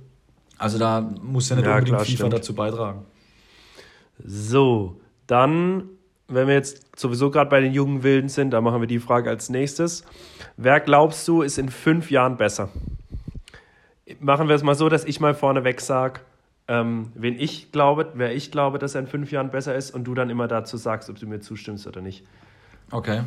[0.59, 2.33] Also da muss ja nicht ja, unbedingt klar, FIFA stimmt.
[2.33, 3.05] dazu beitragen.
[4.25, 5.89] So, dann,
[6.29, 9.29] wenn wir jetzt sowieso gerade bei den jungen Wilden sind, dann machen wir die Frage
[9.29, 10.05] als nächstes.
[10.57, 12.69] Wer glaubst du, ist in fünf Jahren besser?
[14.21, 16.21] Machen wir es mal so, dass ich mal vorneweg sage,
[16.67, 20.05] ähm, wen ich glaube, wer ich glaube, dass er in fünf Jahren besser ist und
[20.05, 22.25] du dann immer dazu sagst, ob du mir zustimmst oder nicht.
[22.91, 23.23] Okay.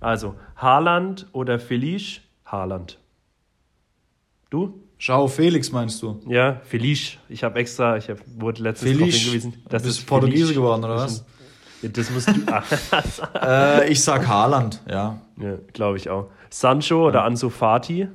[0.00, 2.20] Also, Haaland oder Felice?
[2.44, 2.98] Haaland.
[4.50, 4.80] Du?
[4.98, 6.20] Schau, Felix meinst du?
[6.26, 7.18] Ja, Felice.
[7.28, 9.62] Ich habe extra, ich hab, wurde letztens darauf hingewiesen.
[9.68, 11.24] Das du bist ist Portugiese geworden, oder was?
[11.82, 12.32] Das musst du.
[13.40, 15.20] äh, ich sag Haaland, ja.
[15.36, 16.30] Ja, glaube ich auch.
[16.48, 18.08] Sancho oder Ansu Fati?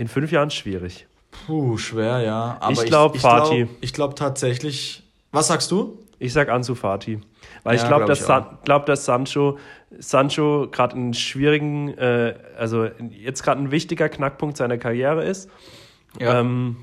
[0.00, 1.06] In fünf Jahren schwierig.
[1.30, 2.56] Puh, schwer, ja.
[2.60, 3.64] Aber ich glaube Fati.
[3.64, 5.02] Glaub, ich glaube tatsächlich.
[5.30, 5.98] Was sagst du?
[6.18, 7.20] Ich sag Ansu Fati.
[7.64, 9.58] Weil ja, ich glaube, glaub dass, glaub, dass Sancho,
[9.98, 15.50] Sancho gerade einen schwierigen, äh, also jetzt gerade ein wichtiger Knackpunkt seiner Karriere ist.
[16.18, 16.40] Ja.
[16.40, 16.78] Ähm,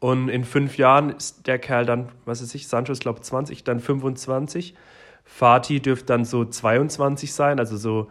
[0.00, 3.24] und in fünf Jahren ist der Kerl dann, was weiß ich, Sancho ist glaube ich
[3.24, 4.74] 20, dann 25.
[5.26, 8.10] Fati dürfte dann so 22 sein, also so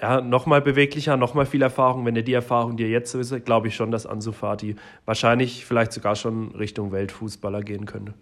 [0.00, 2.04] ja, nochmal beweglicher, nochmal viel Erfahrung.
[2.04, 4.76] Wenn er die Erfahrung, die er jetzt so ist, glaube ich schon, dass Ansu Fati
[5.04, 8.14] wahrscheinlich vielleicht sogar schon Richtung Weltfußballer gehen könnte.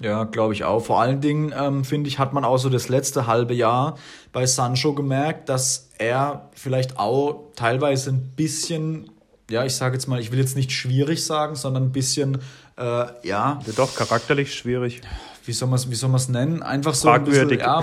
[0.00, 0.80] Ja, glaube ich auch.
[0.80, 3.96] Vor allen Dingen, ähm, finde ich, hat man auch so das letzte halbe Jahr
[4.32, 9.10] bei Sancho gemerkt, dass er vielleicht auch teilweise ein bisschen,
[9.48, 12.38] ja, ich sage jetzt mal, ich will jetzt nicht schwierig sagen, sondern ein bisschen,
[12.76, 13.12] äh, ja.
[13.22, 13.60] ja.
[13.74, 15.00] Doch, charakterlich schwierig.
[15.46, 16.62] Wie soll man es nennen?
[16.62, 17.82] Einfach so ein bisschen, ja,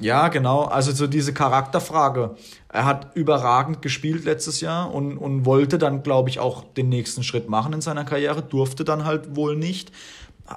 [0.00, 0.64] ja, genau.
[0.64, 2.36] Also so diese Charakterfrage.
[2.68, 7.22] Er hat überragend gespielt letztes Jahr und, und wollte dann, glaube ich, auch den nächsten
[7.22, 9.92] Schritt machen in seiner Karriere, durfte dann halt wohl nicht.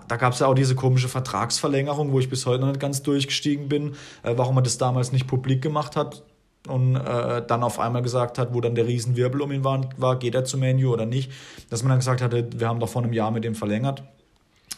[0.07, 3.01] Da gab es ja auch diese komische Vertragsverlängerung, wo ich bis heute noch nicht ganz
[3.01, 6.23] durchgestiegen bin, äh, warum er das damals nicht publik gemacht hat
[6.67, 10.19] und äh, dann auf einmal gesagt hat, wo dann der Riesenwirbel um ihn war, war,
[10.19, 11.31] geht er zu Menu oder nicht,
[11.69, 14.03] dass man dann gesagt hatte, wir haben doch vor einem Jahr mit ihm verlängert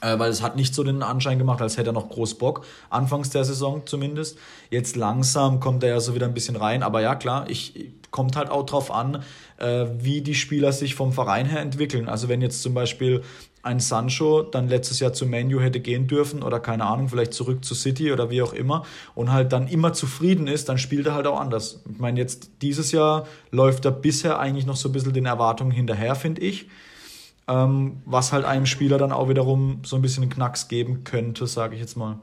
[0.01, 2.65] äh, weil es hat nicht so den Anschein gemacht, als hätte er noch groß Bock,
[2.89, 4.37] anfangs der Saison zumindest.
[4.69, 8.35] Jetzt langsam kommt er ja so wieder ein bisschen rein, aber ja klar, ich kommt
[8.35, 9.23] halt auch drauf an,
[9.57, 12.09] äh, wie die Spieler sich vom Verein her entwickeln.
[12.09, 13.21] Also wenn jetzt zum Beispiel
[13.63, 17.63] ein Sancho dann letztes Jahr zu Manu hätte gehen dürfen oder keine Ahnung, vielleicht zurück
[17.63, 18.83] zu City oder wie auch immer
[19.15, 21.83] und halt dann immer zufrieden ist, dann spielt er halt auch anders.
[21.89, 25.71] Ich meine, jetzt dieses Jahr läuft er bisher eigentlich noch so ein bisschen den Erwartungen
[25.71, 26.67] hinterher, finde ich
[27.51, 31.47] ähm, was halt einem Spieler dann auch wiederum so ein bisschen einen Knacks geben könnte,
[31.47, 32.19] sage ich jetzt mal.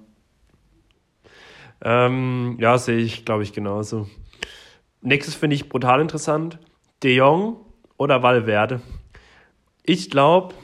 [1.83, 4.09] Ähm, ja, sehe ich, glaube ich, genauso.
[5.03, 6.59] Nächstes finde ich brutal interessant.
[7.03, 7.57] De Jong
[7.99, 8.81] oder Valverde?
[9.83, 10.55] Ich glaube,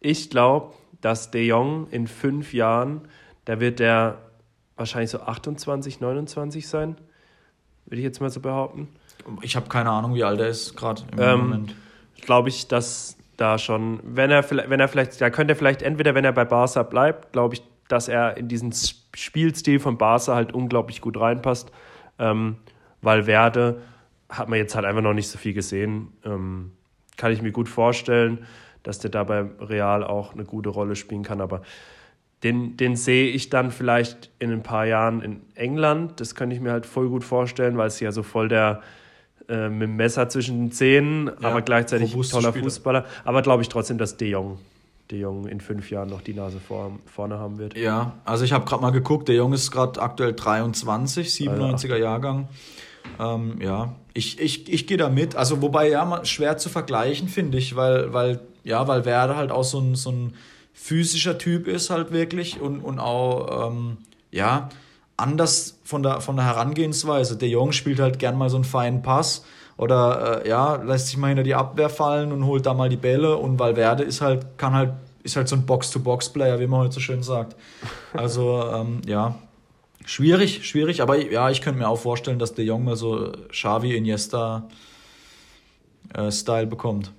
[0.00, 3.08] ich glaube, dass De Jong in fünf Jahren,
[3.46, 4.18] da wird der
[4.76, 6.96] wahrscheinlich so 28, 29 sein,
[7.86, 8.88] würde ich jetzt mal so behaupten.
[9.40, 11.74] Ich habe keine Ahnung, wie alt er ist gerade im ähm, Moment.
[12.20, 16.14] Glaube ich, dass da schon, wenn er, wenn er vielleicht, da könnte er vielleicht entweder,
[16.14, 20.52] wenn er bei Barca bleibt, glaube ich, dass er in diesen Spielstil von Barca halt
[20.52, 21.70] unglaublich gut reinpasst.
[22.18, 22.56] Ähm,
[23.02, 23.82] weil Werde
[24.28, 26.12] hat man jetzt halt einfach noch nicht so viel gesehen.
[26.24, 26.72] Ähm,
[27.16, 28.46] kann ich mir gut vorstellen,
[28.82, 31.40] dass der da bei Real auch eine gute Rolle spielen kann.
[31.40, 31.62] Aber
[32.42, 36.20] den, den sehe ich dann vielleicht in ein paar Jahren in England.
[36.20, 38.82] Das könnte ich mir halt voll gut vorstellen, weil es ja so voll der
[39.48, 42.64] äh, mit dem Messer zwischen den Zähnen, ja, aber gleichzeitig ein toller Spieler.
[42.64, 43.04] Fußballer.
[43.24, 44.58] Aber glaube ich trotzdem, dass De Jong,
[45.10, 47.76] De Jong in fünf Jahren noch die Nase vor, vorne haben wird.
[47.76, 51.86] Ja, also ich habe gerade mal geguckt, De Jong ist gerade aktuell 23, 97er also,
[51.94, 52.48] Jahrgang.
[53.20, 55.36] Ähm, ja, ich, ich, ich gehe da mit.
[55.36, 59.64] Also, wobei, ja, schwer zu vergleichen, finde ich, weil, weil, ja, weil Werder halt auch
[59.64, 60.34] so ein, so ein
[60.72, 63.98] physischer Typ ist, halt wirklich und, und auch, ähm,
[64.30, 64.68] ja,
[65.16, 67.36] anders von der, von der Herangehensweise.
[67.36, 69.44] Der Jong spielt halt gern mal so einen feinen Pass
[69.76, 72.96] oder äh, ja, lässt sich mal hinter die Abwehr fallen und holt da mal die
[72.96, 76.94] Bälle und Valverde ist halt, kann halt, ist halt so ein Box-to-Box-Player, wie man heute
[76.94, 77.56] so schön sagt.
[78.12, 79.36] Also, ähm, ja,
[80.04, 83.96] schwierig, schwierig, aber ja, ich könnte mir auch vorstellen, dass der Jong mal so Xavi
[83.96, 84.68] Iniesta
[86.14, 87.12] äh, Style bekommt.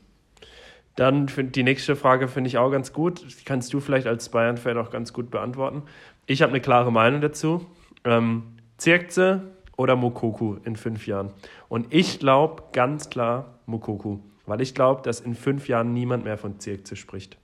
[0.96, 3.22] Dann die nächste Frage finde ich auch ganz gut.
[3.22, 5.84] Die kannst du vielleicht als Bayern-Fan auch ganz gut beantworten.
[6.26, 7.68] Ich habe eine klare Meinung dazu.
[8.08, 8.44] Ähm,
[8.78, 11.32] Zirkze oder Mokoku in fünf Jahren?
[11.70, 16.38] Und ich glaube ganz klar Mokoku, weil ich glaube, dass in fünf Jahren niemand mehr
[16.38, 17.38] von Zirkze spricht.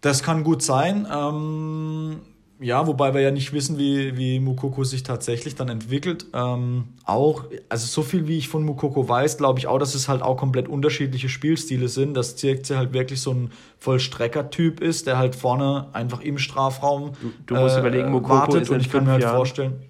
[0.00, 1.06] Das kann gut sein.
[1.12, 2.20] Ähm,
[2.60, 6.26] ja, wobei wir ja nicht wissen, wie, wie Mukoko sich tatsächlich dann entwickelt.
[6.34, 10.08] Ähm, auch, also so viel wie ich von Mukoko weiß, glaube ich auch, dass es
[10.08, 12.14] halt auch komplett unterschiedliche Spielstile sind.
[12.14, 17.54] Dass Zirkze halt wirklich so ein Vollstrecker-Typ ist, der halt vorne einfach im Strafraum du,
[17.54, 19.82] du musst äh, überlegen, Mukoko wartet ist und ich kann mir halt Jahren, vorstellen.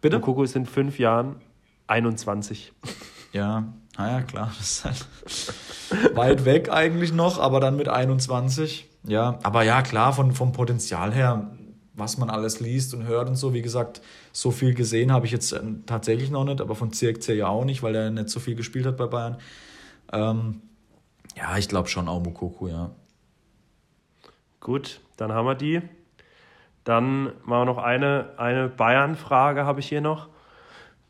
[0.00, 0.18] Bitte?
[0.18, 1.36] Mukoko ist in fünf Jahren
[1.86, 2.72] 21.
[3.32, 8.88] Ja, naja, klar, das ist halt weit weg eigentlich noch, aber dann mit 21.
[9.04, 11.50] Ja, aber ja, klar, von, vom Potenzial her
[12.00, 13.54] was man alles liest und hört und so.
[13.54, 14.00] Wie gesagt,
[14.32, 17.64] so viel gesehen habe ich jetzt äh, tatsächlich noch nicht, aber von CXC ja auch
[17.64, 19.36] nicht, weil er nicht so viel gespielt hat bei Bayern.
[20.12, 20.62] Ähm,
[21.36, 22.90] ja, ich glaube schon auch Mukoku, ja.
[24.58, 25.80] Gut, dann haben wir die.
[26.84, 30.28] Dann mal noch eine, eine Bayern-Frage habe ich hier noch,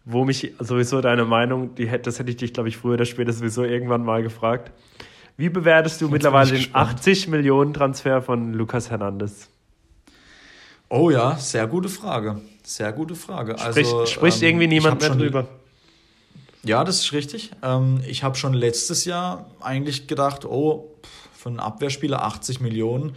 [0.05, 3.33] wo mich sowieso deine Meinung, die, das hätte ich dich, glaube ich, früher oder später
[3.33, 4.73] sowieso irgendwann mal gefragt.
[5.37, 9.49] Wie bewertest du mittlerweile den 80 Millionen Transfer von Lukas Hernandez?
[10.91, 12.41] Oh ja, sehr gute Frage.
[12.65, 13.57] Sehr gute Frage.
[13.57, 15.49] Sprich, also, spricht ähm, irgendwie niemand mehr drüber.
[16.65, 17.53] Ja, das ist richtig.
[17.63, 20.91] Ähm, ich habe schon letztes Jahr eigentlich gedacht, oh,
[21.33, 23.15] für einen Abwehrspieler 80 Millionen.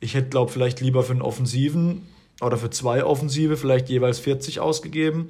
[0.00, 2.06] Ich hätte, glaube vielleicht lieber für einen Offensiven
[2.40, 5.28] oder für zwei Offensive vielleicht jeweils 40 ausgegeben.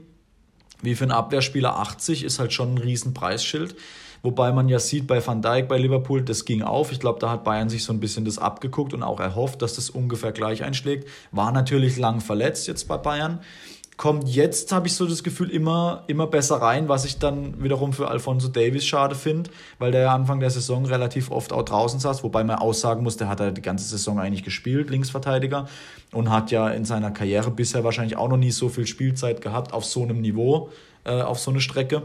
[0.82, 3.76] Wie für einen Abwehrspieler 80 ist halt schon ein riesen Preisschild.
[4.26, 6.90] Wobei man ja sieht, bei Van Dijk bei Liverpool, das ging auf.
[6.90, 9.76] Ich glaube, da hat Bayern sich so ein bisschen das abgeguckt und auch erhofft, dass
[9.76, 11.08] das ungefähr gleich einschlägt.
[11.30, 13.38] War natürlich lang verletzt jetzt bei Bayern.
[13.96, 17.92] Kommt jetzt, habe ich so das Gefühl, immer, immer besser rein, was ich dann wiederum
[17.92, 22.00] für Alfonso Davis schade finde, weil der ja Anfang der Saison relativ oft auch draußen
[22.00, 25.68] saß, wobei man aussagen muss, der hat ja die ganze Saison eigentlich gespielt, Linksverteidiger,
[26.10, 29.72] und hat ja in seiner Karriere bisher wahrscheinlich auch noch nie so viel Spielzeit gehabt
[29.72, 30.70] auf so einem Niveau,
[31.04, 32.02] äh, auf so eine Strecke.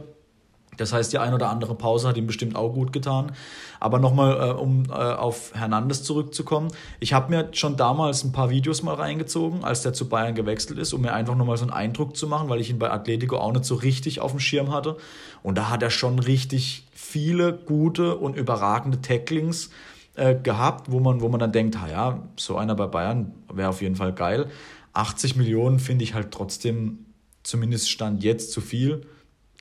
[0.77, 3.33] Das heißt, die ein oder andere Pause hat ihm bestimmt auch gut getan.
[3.79, 6.69] Aber nochmal, äh, um äh, auf Hernandez zurückzukommen.
[6.99, 10.79] Ich habe mir schon damals ein paar Videos mal reingezogen, als der zu Bayern gewechselt
[10.79, 13.37] ist, um mir einfach nochmal so einen Eindruck zu machen, weil ich ihn bei Atletico
[13.37, 14.97] auch nicht so richtig auf dem Schirm hatte.
[15.43, 19.71] Und da hat er schon richtig viele gute und überragende Tacklings
[20.15, 23.81] äh, gehabt, wo man, wo man dann denkt, ja, so einer bei Bayern wäre auf
[23.81, 24.47] jeden Fall geil.
[24.93, 27.05] 80 Millionen finde ich halt trotzdem,
[27.43, 29.07] zumindest Stand jetzt, zu viel.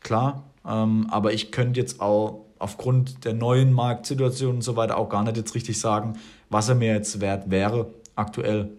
[0.03, 5.09] Klar, ähm, aber ich könnte jetzt auch aufgrund der neuen Marktsituation und so weiter auch
[5.09, 6.19] gar nicht jetzt richtig sagen,
[6.51, 8.71] was er mir jetzt wert wäre aktuell.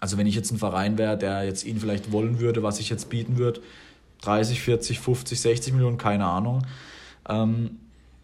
[0.00, 2.88] Also wenn ich jetzt ein Verein wäre, der jetzt ihn vielleicht wollen würde, was ich
[2.88, 3.60] jetzt bieten würde,
[4.22, 6.64] 30, 40, 50, 60 Millionen, keine Ahnung.
[7.28, 7.78] Ähm,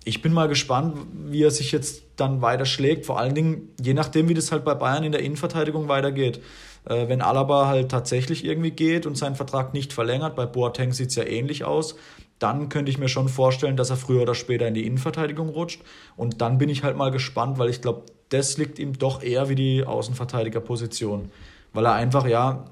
[0.05, 3.07] ich bin mal gespannt, wie er sich jetzt dann weiter schlägt.
[3.07, 6.41] Vor allen Dingen, je nachdem, wie das halt bei Bayern in der Innenverteidigung weitergeht.
[6.85, 11.09] Äh, wenn Alaba halt tatsächlich irgendwie geht und seinen Vertrag nicht verlängert, bei Boateng sieht
[11.09, 11.97] es ja ähnlich aus,
[12.45, 15.81] dann könnte ich mir schon vorstellen, dass er früher oder später in die Innenverteidigung rutscht.
[16.15, 19.49] Und dann bin ich halt mal gespannt, weil ich glaube, das liegt ihm doch eher
[19.49, 21.31] wie die Außenverteidigerposition.
[21.73, 22.67] Weil er einfach, ja,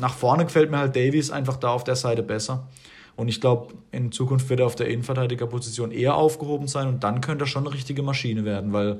[0.00, 2.66] nach vorne gefällt mir halt Davies einfach da auf der Seite besser.
[3.14, 7.20] Und ich glaube, in Zukunft wird er auf der Innenverteidigerposition eher aufgehoben sein und dann
[7.20, 8.98] könnte er schon eine richtige Maschine werden, weil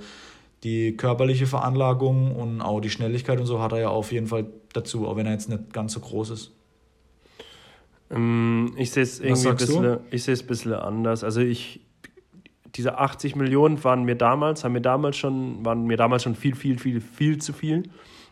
[0.63, 4.47] die körperliche Veranlagung und auch die Schnelligkeit und so hat er ja auf jeden Fall
[4.73, 6.53] dazu, auch wenn er jetzt nicht ganz so groß ist.
[8.15, 11.25] Ähm, ich sehe es irgendwie ein bisschen, ich sehe es ein bisschen anders.
[11.25, 11.81] Also ich,
[12.75, 16.55] diese 80 Millionen waren mir damals, haben mir damals schon, waren mir damals schon viel,
[16.55, 17.85] viel, viel, viel zu viel.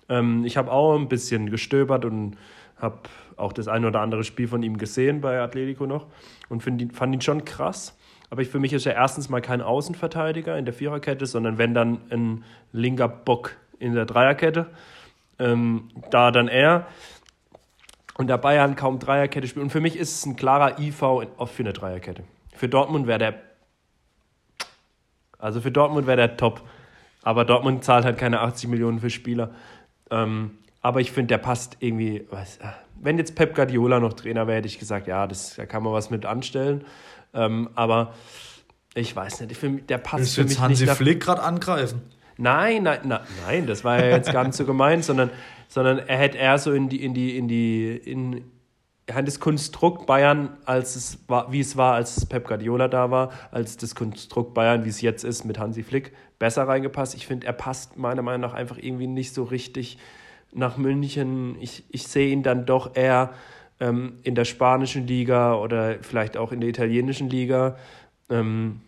[0.09, 2.37] Ähm, ich habe auch ein bisschen gestöbert und
[2.77, 3.01] habe
[3.37, 6.07] auch das ein oder andere Spiel von ihm gesehen bei Atletico noch
[6.49, 7.97] und find, fand ihn schon krass.
[8.31, 11.75] Aber ich, für mich ist er erstens mal kein Außenverteidiger in der Viererkette, sondern wenn
[11.75, 14.69] dann ein linker Bock in der Dreierkette.
[15.39, 16.87] Ähm, da dann er.
[18.19, 19.65] Und da Bayern kaum Dreierkette spielt.
[19.65, 21.27] Und für mich ist es ein klarer IV für
[21.59, 22.25] eine Dreierkette.
[22.55, 23.35] Für Dortmund wäre der.
[25.39, 26.63] Also für Dortmund wäre der top.
[27.23, 29.51] Aber Dortmund zahlt halt keine 80 Millionen für Spieler.
[30.11, 32.27] Ähm, aber ich finde, der passt irgendwie.
[32.31, 32.59] Was,
[33.01, 35.93] wenn jetzt Pep Guardiola noch Trainer wäre, hätte ich gesagt, ja, das, da kann man
[35.93, 36.85] was mit anstellen.
[37.35, 38.15] Ähm, aber
[38.95, 40.97] ich weiß nicht, find, der passt Willst für mich jetzt Hansi nicht.
[40.97, 42.03] Flick gerade angreifen?
[42.43, 45.31] Nein, nein, nein, nein, das war ja jetzt gar nicht so gemeint, sondern,
[45.69, 48.45] sondern er hätte eher so in die, in die, in die, in,
[49.07, 53.31] er das Konstrukt Bayern, als es war, wie es war, als Pep Guardiola da war,
[53.53, 57.15] als das Konstrukt Bayern, wie es jetzt ist, mit Hansi Flick, besser reingepasst.
[57.15, 59.99] Ich finde, er passt meiner Meinung nach einfach irgendwie nicht so richtig
[60.53, 61.57] nach München.
[61.61, 63.35] Ich, ich sehe ihn dann doch eher
[63.79, 67.77] ähm, in der spanischen Liga oder vielleicht auch in der italienischen Liga.
[68.29, 68.81] Ähm,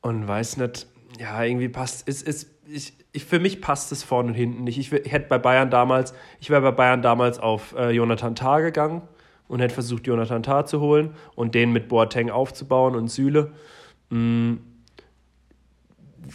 [0.00, 0.86] und weiß nicht,
[1.18, 4.78] ja, irgendwie passt, ist, ist, ich, ich, für mich passt es vorne und hinten nicht.
[4.78, 8.60] Ich, ich hätte bei Bayern damals, ich wäre bei Bayern damals auf äh, Jonathan Tah
[8.60, 9.02] gegangen
[9.48, 13.52] und hätte versucht, Jonathan Tah zu holen und den mit Boateng aufzubauen und Süle.
[14.10, 14.60] Mhm.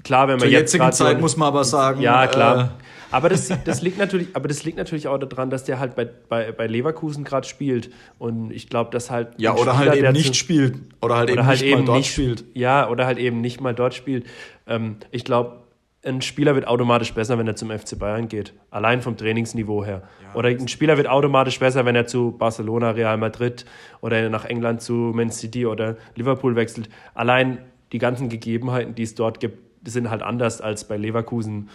[0.04, 2.78] Klar, wenn man Zur jetzt jetzigen Zeit muss man aber sagen, ja klar.
[2.80, 5.96] Äh, aber das, das liegt natürlich, aber das liegt natürlich auch daran, dass der halt
[5.96, 7.92] bei, bei, bei Leverkusen gerade spielt.
[8.18, 9.30] Und ich glaube, dass halt.
[9.38, 10.80] Ja, oder Spieler, halt eben nicht spielt.
[11.02, 12.46] Oder halt oder eben halt nicht eben mal dort nicht, spielt.
[12.54, 14.26] Ja, oder halt eben nicht mal dort spielt.
[14.72, 15.58] Ähm, ich glaube,
[16.04, 18.54] ein Spieler wird automatisch besser, wenn er zum FC Bayern geht.
[18.72, 20.02] Allein vom Trainingsniveau her.
[20.24, 23.66] Ja, oder ein Spieler wird automatisch besser, wenn er zu Barcelona, Real Madrid
[24.02, 26.90] oder nach England zu Man City oder Liverpool wechselt.
[27.14, 27.60] Allein
[27.92, 31.70] die ganzen Gegebenheiten, die es dort gibt, sind halt anders als bei Leverkusen,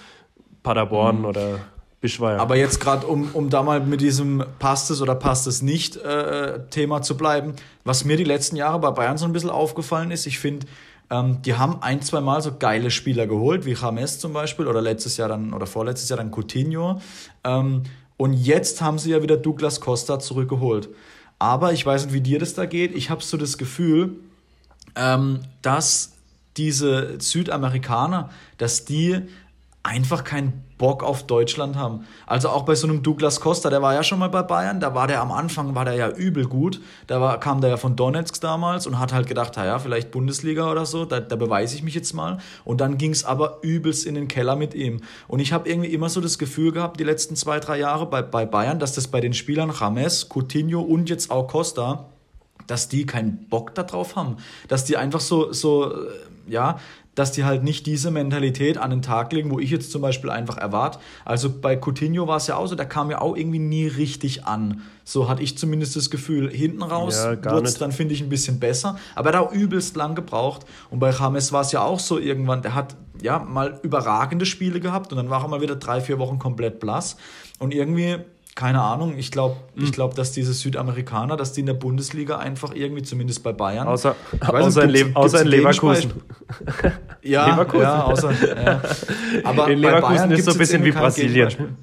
[0.63, 1.25] Paderborn mhm.
[1.27, 1.59] oder
[2.01, 2.41] Bischweier.
[2.41, 5.97] Aber jetzt gerade, um, um da mal mit diesem passt es oder passt es nicht
[5.97, 7.55] äh, Thema zu bleiben,
[7.85, 10.67] was mir die letzten Jahre bei Bayern so ein bisschen aufgefallen ist, ich finde,
[11.11, 14.81] ähm, die haben ein, zwei Mal so geile Spieler geholt, wie James zum Beispiel oder
[14.81, 17.01] letztes Jahr dann oder vorletztes Jahr dann Coutinho.
[17.45, 17.85] Ähm,
[18.17, 20.89] und jetzt haben sie ja wieder Douglas Costa zurückgeholt.
[21.39, 22.95] Aber ich weiß nicht, wie dir das da geht.
[22.95, 24.17] Ich habe so das Gefühl,
[24.95, 26.13] ähm, dass
[26.57, 29.21] diese Südamerikaner, dass die
[29.83, 32.07] einfach keinen Bock auf Deutschland haben.
[32.27, 34.95] Also auch bei so einem Douglas Costa, der war ja schon mal bei Bayern, da
[34.95, 36.81] war der am Anfang, war der ja übel gut.
[37.07, 40.71] Da war, kam der ja von Donetsk damals und hat halt gedacht, ja, vielleicht Bundesliga
[40.71, 42.39] oder so, da, da beweise ich mich jetzt mal.
[42.65, 45.01] Und dann ging es aber übelst in den Keller mit ihm.
[45.29, 48.23] Und ich habe irgendwie immer so das Gefühl gehabt, die letzten zwei, drei Jahre bei,
[48.23, 52.07] bei Bayern, dass das bei den Spielern James, Coutinho und jetzt auch Costa,
[52.67, 54.37] dass die keinen Bock darauf haben.
[54.69, 55.93] Dass die einfach so, so
[56.47, 56.79] ja,
[57.17, 60.29] dass die halt nicht diese Mentalität an den Tag legen, wo ich jetzt zum Beispiel
[60.29, 60.99] einfach erwarte.
[61.25, 64.45] Also bei Coutinho war es ja auch so, der kam ja auch irgendwie nie richtig
[64.45, 64.83] an.
[65.03, 66.51] So hatte ich zumindest das Gefühl.
[66.51, 68.99] Hinten raus ja, wurde es dann, finde ich, ein bisschen besser.
[69.15, 70.67] Aber er hat auch übelst lang gebraucht.
[70.91, 74.79] Und bei James war es ja auch so irgendwann, der hat ja mal überragende Spiele
[74.79, 77.17] gehabt und dann war er mal wieder drei, vier Wochen komplett blass.
[77.59, 78.19] Und irgendwie
[78.57, 79.93] keine Ahnung, ich glaube, mhm.
[79.93, 83.87] glaub, dass diese Südamerikaner, dass die in der Bundesliga einfach irgendwie, zumindest bei Bayern.
[83.87, 86.13] Außer, außer, in, Le außer in Leverkusen.
[87.23, 87.83] ja, Leverkusen.
[87.83, 88.33] ja, außer.
[88.65, 88.81] Ja.
[89.45, 91.77] Aber in Leverkusen ist so ein bisschen wie Brasilien.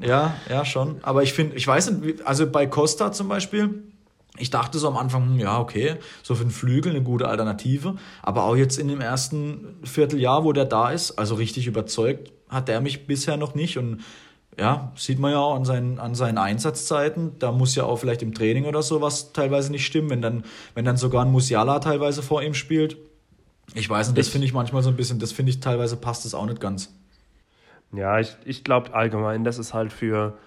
[0.00, 0.96] Ja, ja, schon.
[1.02, 3.84] Aber ich finde, ich weiß nicht, also bei Costa zum Beispiel,
[4.36, 7.94] ich dachte so am Anfang, hm, ja, okay, so für den Flügel eine gute Alternative.
[8.22, 12.66] Aber auch jetzt in dem ersten Vierteljahr, wo der da ist, also richtig überzeugt, hat
[12.66, 13.78] der mich bisher noch nicht.
[13.78, 14.02] Und
[14.58, 17.38] ja, sieht man ja auch an seinen, an seinen Einsatzzeiten.
[17.38, 20.44] Da muss ja auch vielleicht im Training oder so was teilweise nicht stimmen, wenn dann,
[20.74, 22.96] wenn dann sogar ein Musiala teilweise vor ihm spielt.
[23.74, 26.24] Ich weiß nicht, das finde ich manchmal so ein bisschen, das finde ich teilweise passt
[26.24, 26.94] es auch nicht ganz.
[27.92, 30.38] Ja, ich, ich glaube allgemein, das ist halt für,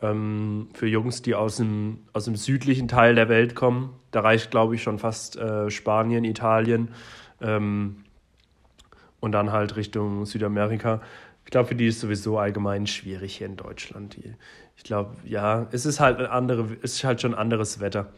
[0.00, 3.94] ähm, für Jungs, die aus dem, aus dem südlichen Teil der Welt kommen.
[4.12, 6.88] Da reicht, glaube ich, schon fast äh, Spanien, Italien
[7.42, 8.04] ähm,
[9.20, 11.02] und dann halt Richtung Südamerika
[11.48, 14.18] ich glaube, für die ist sowieso allgemein schwierig hier in Deutschland.
[14.76, 18.12] Ich glaube, ja, es ist halt ein andere, es ist halt schon anderes Wetter.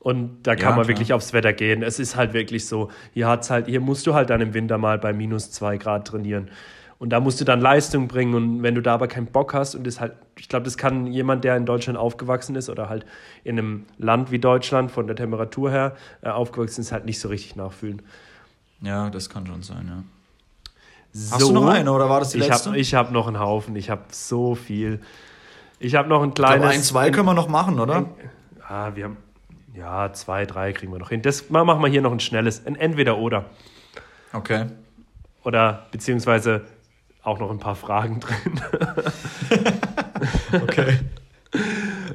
[0.00, 0.88] Und da kann ja, man klar.
[0.88, 1.84] wirklich aufs Wetter gehen.
[1.84, 4.78] Es ist halt wirklich so, hier hat's halt, hier musst du halt dann im Winter
[4.78, 6.50] mal bei minus zwei Grad trainieren.
[6.98, 8.34] Und da musst du dann Leistung bringen.
[8.34, 11.06] Und wenn du da aber keinen Bock hast und das halt, ich glaube, das kann
[11.06, 13.06] jemand, der in Deutschland aufgewachsen ist oder halt
[13.44, 17.28] in einem Land wie Deutschland von der Temperatur her äh, aufgewachsen ist, halt nicht so
[17.28, 18.02] richtig nachfühlen.
[18.80, 20.02] Ja, das kann schon sein, ja.
[21.12, 22.70] So, Hast du noch eine oder war das die ich letzte?
[22.70, 23.74] Hab, ich habe noch einen Haufen.
[23.74, 25.00] Ich habe so viel.
[25.78, 26.60] Ich habe noch ein kleines.
[26.60, 28.06] Glaube, ein, zwei können wir noch machen, oder?
[28.68, 29.16] ja, wir haben.
[29.74, 31.22] Ja, zwei, drei kriegen wir noch hin.
[31.22, 32.66] Das machen wir hier noch ein schnelles.
[32.66, 33.46] Ein Entweder-Oder.
[34.32, 34.66] Okay.
[35.44, 36.62] Oder beziehungsweise
[37.22, 38.60] auch noch ein paar Fragen drin.
[40.62, 40.98] okay.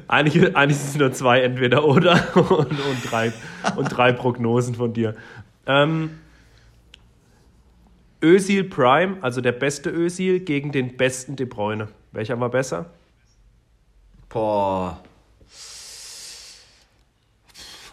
[0.08, 3.32] Eigentlich, eigentlich sind es nur zwei, entweder oder und, und, drei,
[3.76, 5.16] und drei Prognosen von dir.
[5.66, 6.10] Ähm,
[8.26, 11.86] Özil Prime, also der beste Özil gegen den besten De Bruyne.
[12.10, 12.86] Welcher war besser?
[14.28, 14.98] Boah.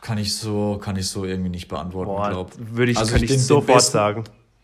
[0.01, 3.39] Kann ich so, kann ich so irgendwie nicht beantworten, Boah, Würde ich, also ich, den,
[3.39, 4.23] sofort den besten, sagen.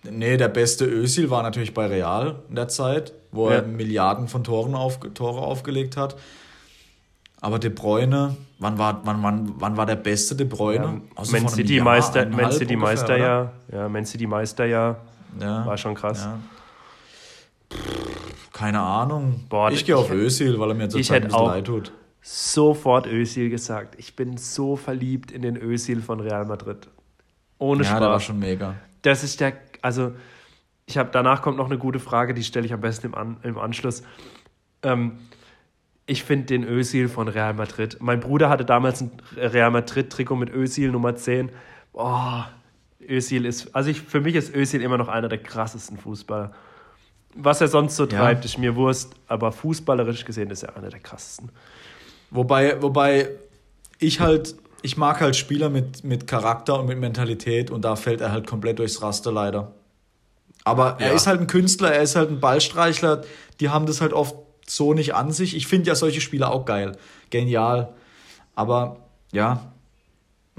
[0.09, 3.57] Nee, der beste Özil war natürlich bei Real in der Zeit, wo ja.
[3.57, 6.17] er Milliarden von Toren auf, Tore aufgelegt hat.
[7.41, 10.83] Aber De Bruyne, wann war, wann, wann, wann war der beste De Bruyne?
[10.83, 13.51] Ja, also Man City Jahr, Meister, Man City Meister ja.
[13.71, 14.97] Ja, Man City Meister ja.
[15.39, 15.65] Ja.
[15.65, 16.25] War schon krass.
[16.25, 16.39] Ja.
[18.53, 19.45] Keine Ahnung.
[19.49, 23.49] Boah, ich gehe auf Özil, weil er mir zurzeit ein bisschen leid tut sofort Özil
[23.49, 23.95] gesagt.
[23.97, 26.87] Ich bin so verliebt in den Özil von Real Madrid.
[27.57, 27.99] Ohne ja, Spaß.
[27.99, 28.75] der war schon mega.
[29.01, 30.13] Das ist der, also
[30.85, 33.37] ich habe danach kommt noch eine gute Frage, die stelle ich am besten im, An,
[33.43, 34.03] im Anschluss.
[34.83, 35.19] Ähm,
[36.05, 37.97] ich finde den Özil von Real Madrid.
[37.99, 41.51] Mein Bruder hatte damals ein Real Madrid Trikot mit Özil Nummer 10.
[41.93, 42.51] Boah,
[43.01, 46.51] Özil ist, also ich, für mich ist Özil immer noch einer der krassesten Fußballer.
[47.35, 48.45] Was er sonst so treibt, ja.
[48.45, 51.51] ist mir Wurst, aber fußballerisch gesehen ist er einer der krassesten.
[52.31, 53.29] Wobei, wobei
[53.99, 58.21] ich halt, ich mag halt Spieler mit, mit Charakter und mit Mentalität und da fällt
[58.21, 59.73] er halt komplett durchs Raster leider.
[60.63, 61.07] Aber ja.
[61.07, 63.23] er ist halt ein Künstler, er ist halt ein Ballstreichler,
[63.59, 64.35] die haben das halt oft
[64.67, 65.55] so nicht an sich.
[65.55, 66.97] Ich finde ja solche Spieler auch geil,
[67.29, 67.93] genial.
[68.55, 68.97] Aber
[69.31, 69.71] ja,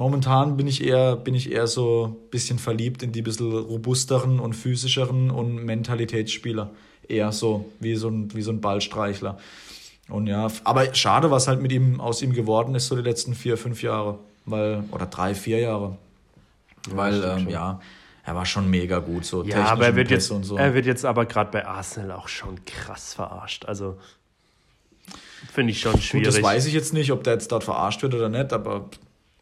[0.01, 4.41] momentan bin ich eher, bin ich eher so ein bisschen verliebt in die bisschen robusteren
[4.41, 6.71] und physischeren und Mentalitätsspieler.
[7.07, 9.39] Eher so wie so ein, wie so ein Ballstreichler.
[10.09, 13.35] Und ja, aber schade, was halt mit ihm aus ihm geworden ist, so die letzten
[13.35, 14.19] vier, fünf Jahre.
[14.47, 15.99] Weil, oder drei, vier Jahre.
[16.89, 17.81] Ja, Weil, ähm, ja,
[18.25, 20.57] er war schon mega gut, so ja, aber er wird, jetzt, so.
[20.57, 23.67] er wird jetzt aber gerade bei Arsenal auch schon krass verarscht.
[23.67, 23.99] Also
[25.53, 26.27] finde ich schon schwierig.
[26.27, 28.89] Gut, das weiß ich jetzt nicht, ob der jetzt dort verarscht wird oder nicht, aber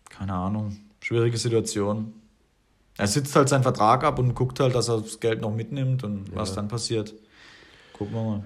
[0.09, 0.77] keine Ahnung.
[1.01, 2.13] Schwierige Situation.
[2.97, 6.03] Er sitzt halt seinen Vertrag ab und guckt halt, dass er das Geld noch mitnimmt
[6.03, 6.37] und ja.
[6.37, 7.15] was dann passiert.
[7.93, 8.45] Gucken wir mal.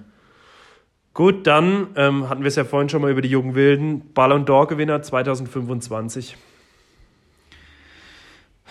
[1.13, 4.13] Gut, dann ähm, hatten wir es ja vorhin schon mal über die jungen Wilden.
[4.13, 6.37] Ballon d'Or-Gewinner 2025.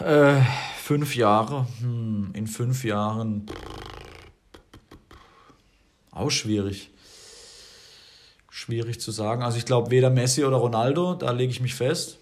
[0.01, 0.41] Äh,
[0.77, 1.67] fünf Jahre.
[1.81, 3.47] Hm, in fünf Jahren.
[6.11, 6.91] Auch schwierig.
[8.51, 9.43] Schwierig zu sagen.
[9.43, 12.19] Also ich glaube weder Messi oder Ronaldo, da lege ich mich fest.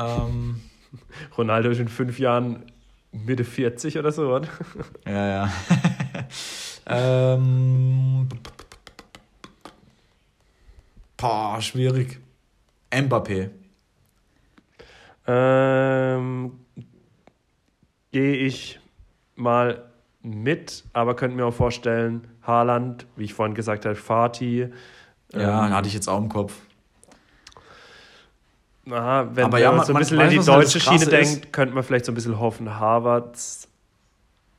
[0.00, 0.60] Ähm,
[1.38, 2.64] Ronaldo ist in fünf Jahren
[3.12, 4.48] Mitte 40 oder so, oder?
[5.06, 5.52] Ja, ja.
[7.34, 8.28] ähm,
[11.16, 12.18] Boah, schwierig.
[12.90, 13.50] Mbappé.
[15.26, 16.52] Ähm,
[18.10, 18.80] Gehe ich
[19.36, 19.84] mal
[20.22, 24.68] mit, aber könnte mir auch vorstellen, Haaland, wie ich vorhin gesagt habe, Fatih.
[25.32, 26.54] Ja, ähm, hatte ich jetzt auch im Kopf.
[28.88, 31.74] Aha, wenn aber man ja, man, so ein bisschen in die deutsche Schiene denkt, könnte
[31.74, 33.68] man vielleicht so ein bisschen hoffen, Harvards.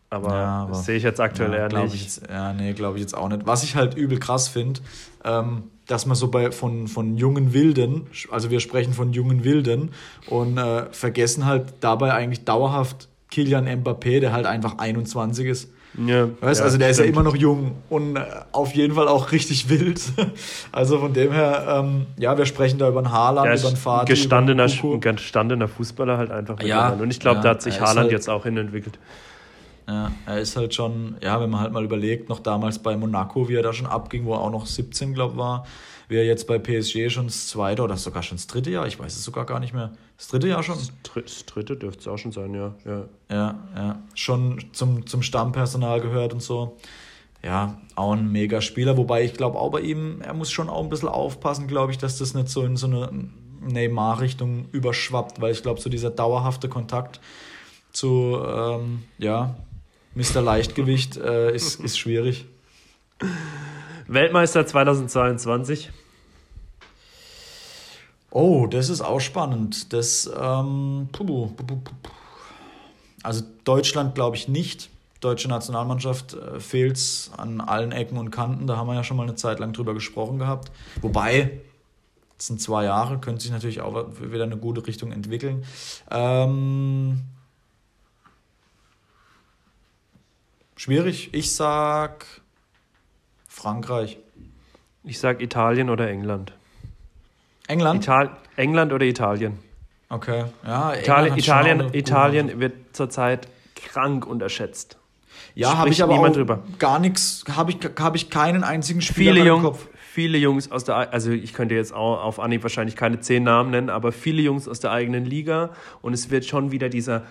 [0.10, 2.04] Aber, ja, aber das sehe ich jetzt aktuell ja, eher nicht.
[2.04, 3.48] Jetzt, ja, nee, glaube ich jetzt auch nicht.
[3.48, 4.82] Was ich halt übel krass finde,
[5.24, 9.92] ähm, dass man so bei von, von jungen Wilden, also wir sprechen von jungen Wilden
[10.28, 15.72] und äh, vergessen halt dabei eigentlich dauerhaft Kilian Mbappé, der halt einfach 21 ist.
[15.98, 16.90] Ja, weißt, ja, also der stimmt.
[16.92, 18.18] ist ja immer noch jung und
[18.54, 20.02] auf jeden Fall auch richtig wild.
[20.72, 24.06] Also von dem her, ähm, ja, wir sprechen da über einen Haaland, über einen Vater.
[24.06, 26.62] Gestandener, ein gestandener Fußballer halt einfach.
[26.64, 28.98] Ja, und ich glaube, ja, da hat sich Haaland halt, jetzt auch hinentwickelt.
[29.88, 33.50] Ja, er ist halt schon, ja, wenn man halt mal überlegt, noch damals bei Monaco,
[33.50, 35.66] wie er da schon abging, wo er auch noch 17, glaube ich, war,
[36.16, 39.16] er jetzt bei PSG schon das zweite oder sogar schon das dritte Jahr, ich weiß
[39.16, 39.92] es sogar gar nicht mehr.
[40.18, 40.78] Das dritte Jahr schon?
[41.16, 42.76] Das dritte dürfte es auch schon sein, ja.
[42.86, 44.04] Ja, ja, ja.
[44.14, 46.78] Schon zum, zum Stammpersonal gehört und so.
[47.44, 50.84] Ja, auch ein mega Spieler, wobei ich glaube auch bei ihm, er muss schon auch
[50.84, 53.10] ein bisschen aufpassen, glaube ich, dass das nicht so in so eine
[53.62, 57.20] Neymar-Richtung überschwappt, weil ich glaube, so dieser dauerhafte Kontakt
[57.92, 59.56] zu, ähm, ja,
[60.16, 60.42] Mr.
[60.42, 62.46] Leichtgewicht äh, ist, ist schwierig.
[64.12, 65.90] Weltmeister 2022.
[68.30, 69.94] Oh, das ist auch spannend.
[69.94, 71.08] Das, ähm,
[73.24, 74.90] also Deutschland glaube ich nicht.
[75.22, 78.68] Deutsche Nationalmannschaft äh, fehlt es an allen Ecken und Kanten.
[78.68, 80.72] Da haben wir ja schon mal eine Zeit lang drüber gesprochen gehabt.
[81.02, 81.62] Wobei,
[82.38, 85.64] es sind zwei Jahre, könnte sich natürlich auch wieder eine gute Richtung entwickeln.
[86.10, 87.22] Ähm,
[90.76, 91.30] Schwierig.
[91.34, 92.41] Ich sag
[93.52, 94.18] Frankreich.
[95.04, 96.54] Ich sag Italien oder England.
[97.68, 98.04] England?
[98.04, 99.60] Ital England oder Italien.
[100.10, 100.46] Okay.
[100.66, 104.98] Ja, Italien, Italien, Italien wird zurzeit krank unterschätzt.
[105.54, 106.64] Ja, habe ich aber auch drüber.
[106.80, 109.88] gar nichts, habe ich, hab ich keinen einzigen Spieler viele im Kopf.
[110.00, 113.72] viele Jungs aus der, also ich könnte jetzt auch auf Anhieb wahrscheinlich keine zehn Namen
[113.72, 115.72] nennen, aber viele Jungs aus der eigenen Liga
[116.02, 117.24] und es wird schon wieder dieser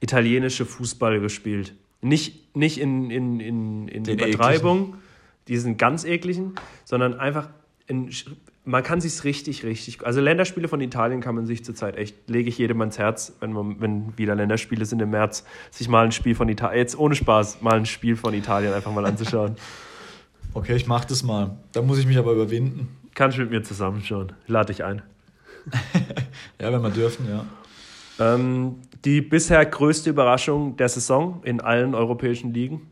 [0.00, 1.74] italienische Fußball gespielt.
[2.00, 4.94] Nicht, nicht in, in, in, in Den Übertreibung,
[5.48, 7.48] diesen ganz ekligen, sondern einfach
[7.86, 8.10] in,
[8.64, 10.04] man kann sich's richtig, richtig.
[10.04, 13.52] Also Länderspiele von Italien kann man sich zurzeit echt, lege ich jedem ans Herz, wenn,
[13.52, 17.14] man, wenn wieder Länderspiele sind im März, sich mal ein Spiel von Italien, jetzt ohne
[17.14, 19.56] Spaß, mal ein Spiel von Italien einfach mal anzuschauen.
[20.54, 21.58] Okay, ich mach das mal.
[21.72, 22.88] Da muss ich mich aber überwinden.
[23.14, 24.32] Kannst du mit mir zusammenschauen.
[24.46, 25.02] Lade dich ein.
[26.60, 27.44] Ja, wenn wir dürfen, ja.
[28.18, 32.90] Ähm, die bisher größte Überraschung der Saison in allen europäischen Ligen.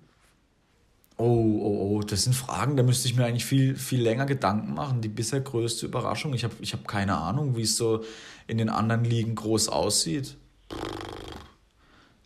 [1.19, 4.75] Oh, oh, oh, das sind Fragen, da müsste ich mir eigentlich viel, viel länger Gedanken
[4.75, 5.01] machen.
[5.01, 6.35] Die bisher größte Überraschung.
[6.35, 8.05] Ich habe ich hab keine Ahnung, wie es so
[8.47, 10.37] in den anderen Ligen groß aussieht.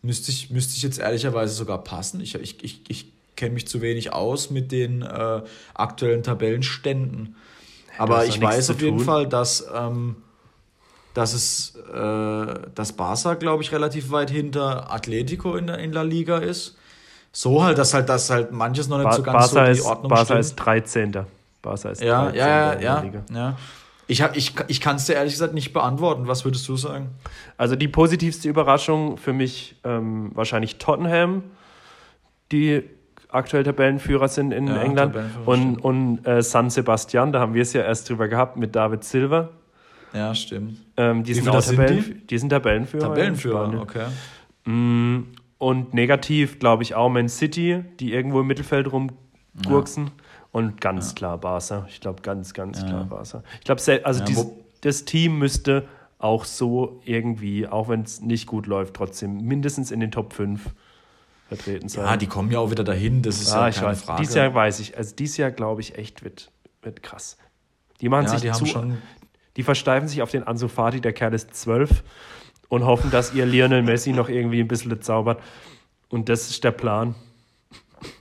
[0.01, 2.19] Müsste ich, müsste ich jetzt ehrlicherweise sogar passen.
[2.19, 5.41] Ich, ich, ich, ich kenne mich zu wenig aus mit den äh,
[5.73, 7.35] aktuellen Tabellenständen.
[7.97, 8.99] Aber ich weiß auf jeden.
[8.99, 10.17] Fall, dass, ähm,
[11.13, 16.01] dass es äh, dass Barca, glaube ich, relativ weit hinter Atletico in der in La
[16.01, 16.77] Liga ist.
[17.31, 19.79] So halt, dass halt, dass halt manches noch nicht Ba so ganz Barca, so die
[19.79, 20.39] ist, Ordnung Barca stimmt.
[20.41, 21.11] ist 13.
[21.61, 22.39] Barca ist ja, 13.
[22.39, 23.57] ja, ja, ja, ja.
[24.07, 26.27] Ich, hab- ich, ich kann es dir ehrlich gesagt nicht beantworten.
[26.27, 27.09] Was würdest du sagen?
[27.57, 31.43] Also die positivste Überraschung für mich ähm, wahrscheinlich Tottenham,
[32.51, 32.83] die
[33.29, 35.15] aktuell Tabellenführer sind in Ja, England.
[35.45, 39.05] Und, und äh, San Sebastian, da haben wir es ja erst drüber gehabt mit David
[39.05, 39.47] Silva.
[40.13, 40.77] Ja, stimmt.
[40.97, 42.37] Ähm, die, sind auch sind Tabellen, die?
[42.37, 43.07] sind Tabellenführer.
[43.07, 44.07] Tabellenführer, okay.
[45.61, 50.09] Und negativ, glaube ich, auch Man City, die irgendwo im Mittelfeld rumgurksen.
[50.51, 51.85] Und ganz klar Barca.
[51.87, 53.43] Ich glaube, ganz, ganz klar Barca.
[53.59, 55.87] Ich glaube, also Ja, dies, wo- das Team müsste
[56.17, 60.73] auch so irgendwie, auch wenn es nicht gut läuft, trotzdem mindestens in den Top 5
[61.47, 62.05] vertreten sein.
[62.05, 63.21] Ja, die kommen ja auch wieder dahin.
[63.21, 64.01] Das ist ah, ja ich keine weiß.
[64.01, 64.21] Frage.
[64.23, 64.97] Dieses Jahr weiß ich.
[64.97, 66.49] Also dieses Jahr, glaube ich, echt wird,
[66.81, 67.37] wird krass.
[68.01, 68.97] Die machen ja, sich die zu, schon.
[69.57, 72.03] die versteifen sich auf den Ansu Fati, der Kerl ist 12
[72.71, 75.41] und hoffen, dass ihr Lionel Messi noch irgendwie ein bisschen zaubert.
[76.07, 77.15] Und das ist der Plan.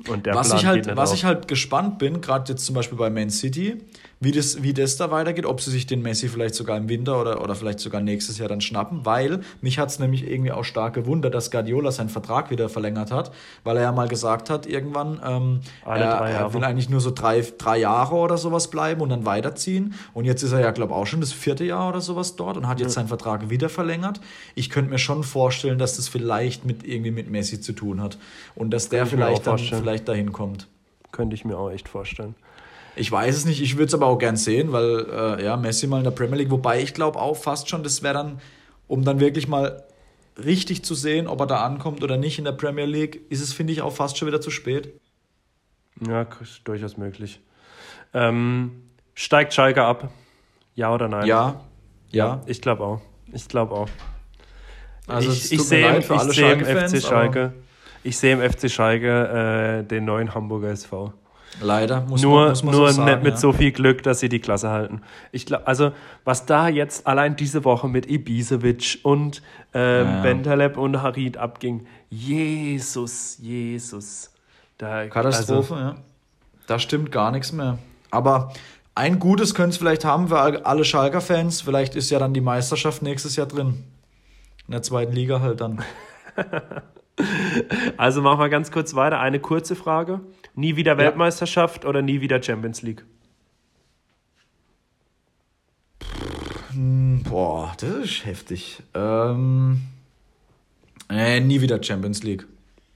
[0.08, 1.16] Und der Was, Plan ich halt, was auf.
[1.16, 3.80] ich halt gespannt bin, gerade jetzt zum Beispiel bei Man City,
[4.22, 7.18] wie das, wie das da weitergeht, ob sie sich den Messi vielleicht sogar im Winter
[7.18, 10.64] oder, oder vielleicht sogar nächstes Jahr dann schnappen, weil mich hat es nämlich irgendwie auch
[10.64, 13.32] stark gewundert, dass Guardiola seinen Vertrag wieder verlängert hat,
[13.64, 17.10] weil er ja mal gesagt hat, irgendwann, ähm, Alle er, er will eigentlich nur so
[17.10, 19.94] drei, drei Jahre oder sowas bleiben und dann weiterziehen.
[20.12, 22.58] Und jetzt ist er ja, glaube ich, auch schon das vierte Jahr oder sowas dort
[22.58, 24.20] und hat jetzt seinen Vertrag wieder verlängert.
[24.54, 28.18] Ich könnte mir schon vorstellen, dass das vielleicht mit irgendwie mit Messi zu tun hat
[28.54, 30.68] und dass der vielleicht dann vielleicht dahin kommt.
[31.10, 32.34] Könnte ich mir auch echt vorstellen.
[33.00, 35.86] Ich weiß es nicht, ich würde es aber auch gern sehen, weil äh, ja, Messi
[35.86, 38.42] mal in der Premier League, wobei ich glaube auch fast schon, das wäre dann,
[38.88, 39.84] um dann wirklich mal
[40.36, 43.54] richtig zu sehen, ob er da ankommt oder nicht in der Premier League, ist es,
[43.54, 44.92] finde ich, auch fast schon wieder zu spät.
[46.06, 46.26] Ja,
[46.64, 47.40] durchaus möglich.
[48.12, 48.82] Ähm,
[49.14, 50.10] steigt Schalke ab?
[50.74, 51.26] Ja oder nein?
[51.26, 51.58] Ja,
[52.10, 52.42] ja.
[52.44, 53.00] Ich glaube auch.
[53.32, 53.88] Ich glaube auch.
[55.06, 57.54] Also ich, ich sehe im, sehe im FC Schalke.
[58.02, 61.14] Ich sehe im FC Schalke äh, den neuen Hamburger SV.
[61.60, 63.10] Leider muss nur man, muss man nur so sagen.
[63.10, 63.38] nicht mit ja.
[63.38, 65.02] so viel Glück, dass sie die Klasse halten.
[65.32, 65.92] Ich glaube, also
[66.24, 69.42] was da jetzt allein diese Woche mit Ibisevic und
[69.74, 70.22] ähm, Ja, ja.
[70.22, 74.32] Bentaleb und Harid abging, Jesus, Jesus.
[74.78, 75.96] Da, Katastrophe, Also, ja.
[76.66, 77.78] Da stimmt gar nichts mehr.
[78.10, 78.52] Aber
[78.94, 81.60] ein Gutes können es vielleicht haben für all- alle Schalker-Fans.
[81.62, 83.84] Vielleicht ist ja dann die Meisterschaft nächstes Jahr drin.
[84.66, 85.82] In der zweiten Liga halt dann.
[87.96, 89.18] also machen wir ganz kurz weiter.
[89.20, 90.20] Eine kurze Frage.
[90.60, 93.02] Nie wieder Weltmeisterschaft oder nie wieder Champions League?
[97.24, 98.82] Boah, das ist heftig.
[98.92, 99.80] Ähm,
[101.08, 102.46] äh, nie wieder Champions League.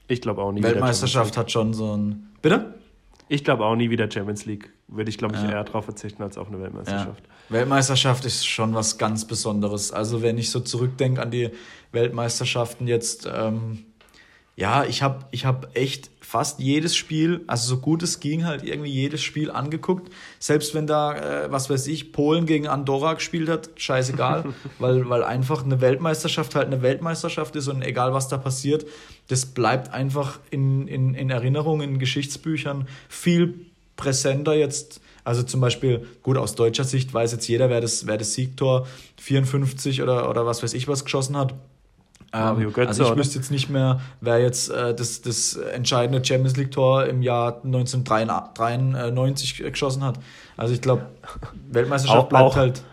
[0.07, 2.29] Ich glaube auch nie Weltmeisterschaft hat schon so ein.
[2.43, 2.75] Bitte?
[3.29, 4.71] Ich glaube auch nie wieder Champions League.
[4.87, 5.49] Würde ich, glaube ich, Ja.
[5.49, 6.63] eher darauf verzichten als auf eine Ja.
[6.65, 7.23] Weltmeisterschaft.
[7.49, 9.91] Weltmeisterschaft ist schon was ganz Besonderes.
[9.91, 11.49] Also wenn ich so zurückdenke an die
[11.91, 13.85] Weltmeisterschaften jetzt, ähm,
[14.57, 18.63] ja, ich habe ich hab echt fast jedes Spiel, also so gut es ging, halt
[18.63, 20.11] irgendwie jedes Spiel angeguckt.
[20.39, 24.45] Selbst wenn da, äh, was weiß ich, Polen gegen Andorra gespielt hat, scheißegal,
[24.79, 28.85] weil, weil einfach eine Weltmeisterschaft halt eine Weltmeisterschaft ist und egal was da passiert,
[29.27, 33.65] das bleibt einfach in, in, in Erinnerung, in Geschichtsbüchern viel
[33.97, 35.01] präsenter jetzt.
[35.25, 38.87] Also zum Beispiel, gut, aus deutscher Sicht weiß jetzt jeder, wer das, wer das Siegtor
[39.17, 41.53] 54 oder, oder was weiß ich was geschossen hat.
[42.37, 43.19] Mario Ähm, Götze, also ich oder?
[43.19, 49.57] wüsste jetzt nicht mehr, wer jetzt äh, das, das entscheidende Champions League-Tor im Jahr 1993
[49.71, 50.19] geschossen hat.
[50.57, 51.05] Also ich glaube,
[51.69, 52.83] Weltmeisterschaft Auch- bleibt auch- halt.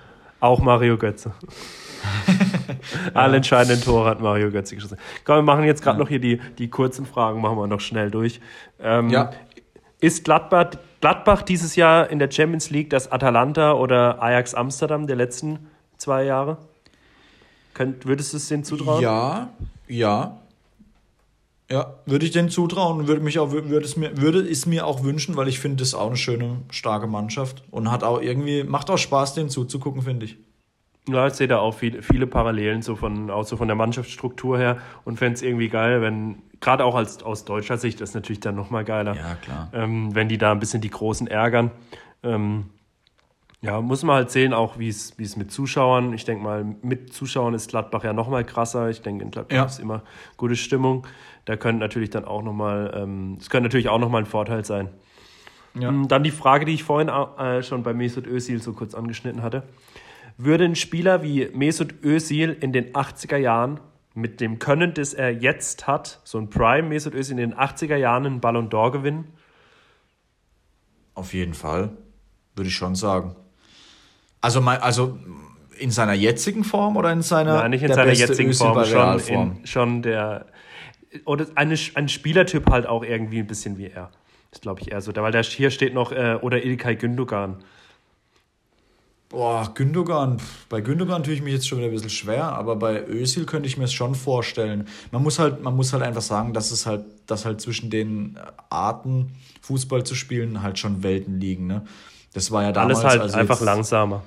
[0.41, 1.33] Auch Mario Götze.
[3.15, 4.99] Alle entscheidenden Tore hat Mario Götze geschossen.
[5.25, 8.11] Komm, wir machen jetzt gerade noch hier die, die kurzen Fragen, machen wir noch schnell
[8.11, 8.41] durch.
[8.81, 9.31] Ähm, Ja.
[10.01, 10.71] Ist Gladbach,
[11.01, 15.61] Gladbach dieses Jahr in der Champions League das Atalanta oder Ajax Amsterdam der letzten
[15.97, 16.57] zwei Jahre?
[17.75, 19.03] Könnt, würdest du es denen zutrauen?
[19.03, 19.51] Ja,
[19.89, 20.39] ja.
[21.71, 24.87] Ja, würde ich denen zutrauen und würde mich auch würde es mir würde es mir
[24.87, 28.63] auch wünschen, weil ich finde das auch eine schöne starke Mannschaft und hat auch irgendwie
[28.63, 30.37] macht auch Spaß denen zuzugucken, finde ich.
[31.09, 34.59] Ja, ich sehe da auch viel, viele Parallelen so von auch so von der Mannschaftsstruktur
[34.59, 38.41] her und fände es irgendwie geil, wenn gerade auch als aus deutscher Sicht ist natürlich
[38.41, 39.17] dann nochmal geiler.
[39.17, 39.71] Ja, klar.
[39.73, 41.71] Ähm, wenn die da ein bisschen die Großen ärgern.
[42.23, 42.67] Ähm,
[43.63, 46.13] ja, muss man halt sehen, auch wie es wie es mit Zuschauern.
[46.13, 48.91] Ich denke mal, mit Zuschauern ist Gladbach ja nochmal krasser.
[48.91, 49.65] Ich denke, in Gladbach ja.
[49.65, 50.03] ist immer
[50.37, 51.07] gute Stimmung.
[51.45, 54.89] Da könnte natürlich dann auch nochmal, ähm, es könnte natürlich auch nochmal ein Vorteil sein.
[55.79, 55.91] Ja.
[55.91, 59.43] Ähm, dann die Frage, die ich vorhin äh, schon bei Mesut Özil so kurz angeschnitten
[59.43, 59.63] hatte.
[60.37, 63.79] Würde ein Spieler wie Mesut Özil in den 80er Jahren
[64.15, 67.97] mit dem Können, das er jetzt hat, so ein Prime Mesut Özil in den 80er
[67.97, 69.29] Jahren einen Ballon d'Or gewinnen?
[71.15, 71.91] Auf jeden Fall,
[72.57, 73.37] würde ich schon sagen.
[74.43, 75.19] Also, mein, also
[75.79, 79.67] in seiner jetzigen Form oder in seiner Nein, nicht in seiner jetzigen Form, schon, in,
[79.67, 80.47] schon der
[81.25, 84.11] oder eine, ein Spielertyp halt auch irgendwie ein bisschen wie er.
[84.51, 85.15] Das glaube ich eher so.
[85.15, 87.57] Weil da hier steht noch, äh, oder Ilkay Gündogan.
[89.29, 90.39] Boah, Gündogan,
[90.69, 93.67] bei Gündogan tue ich mich jetzt schon wieder ein bisschen schwer, aber bei Özil könnte
[93.67, 94.87] ich mir es schon vorstellen.
[95.11, 98.39] Man muss halt, man muss halt einfach sagen, dass es halt, dass halt zwischen den
[98.69, 99.33] Arten,
[99.63, 101.67] Fußball zu spielen, halt schon Welten liegen.
[101.67, 101.83] Ne?
[102.33, 102.99] Das war ja damals.
[102.99, 104.23] Alles halt also einfach langsamer.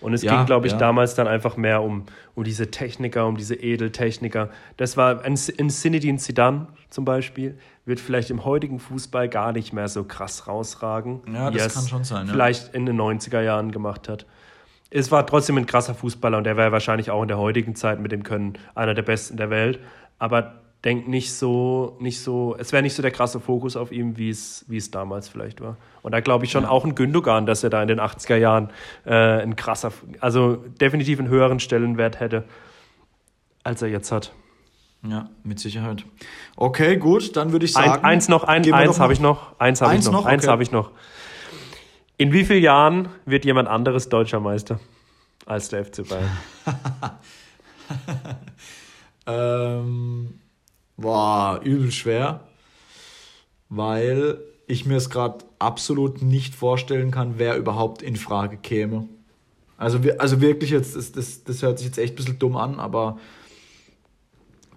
[0.00, 0.78] Und es ja, ging, glaube ich, ja.
[0.78, 2.04] damals dann einfach mehr um,
[2.34, 4.48] um diese Techniker, um diese Edeltechniker.
[4.76, 9.72] Das war ein, ein Zinedine Zidane zum Beispiel, wird vielleicht im heutigen Fußball gar nicht
[9.72, 12.32] mehr so krass rausragen, ja, das kann schon sein, ja.
[12.32, 14.24] vielleicht in den 90er Jahren gemacht hat.
[14.90, 18.00] Es war trotzdem ein krasser Fußballer und der wäre wahrscheinlich auch in der heutigen Zeit
[18.00, 19.80] mit dem Können einer der besten der Welt.
[20.18, 24.16] Aber denkt nicht so, nicht so, es wäre nicht so der krasse Fokus auf ihm,
[24.16, 25.76] wie es, wie es damals vielleicht war.
[26.02, 26.70] Und da glaube ich schon ja.
[26.70, 28.70] auch ein Gündogan, dass er da in den 80er Jahren
[29.04, 32.44] äh, ein krasser, also definitiv einen höheren Stellenwert hätte,
[33.64, 34.32] als er jetzt hat.
[35.06, 36.04] Ja, mit Sicherheit.
[36.56, 37.90] Okay, gut, dann würde ich sagen.
[37.90, 40.26] Ein, eins noch, ein, eins habe ich noch, eins habe ich noch, noch?
[40.26, 40.50] eins okay.
[40.50, 40.90] habe ich noch.
[42.16, 44.80] In wie vielen Jahren wird jemand anderes deutscher Meister
[45.46, 46.30] als der FC Bayern?
[49.26, 50.40] ähm,
[50.98, 52.40] Boah, übel schwer,
[53.68, 59.08] weil ich mir es gerade absolut nicht vorstellen kann, wer überhaupt in Frage käme.
[59.76, 62.80] Also, also wirklich, jetzt, das, das, das hört sich jetzt echt ein bisschen dumm an,
[62.80, 63.18] aber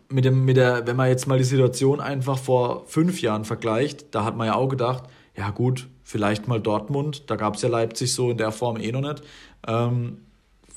[0.09, 4.13] mit dem, mit der, wenn man jetzt mal die Situation einfach vor fünf Jahren vergleicht,
[4.13, 5.05] da hat man ja auch gedacht,
[5.35, 8.91] ja gut, vielleicht mal Dortmund, da gab es ja Leipzig so in der Form eh
[8.91, 9.23] noch nicht.
[9.67, 10.19] Ähm,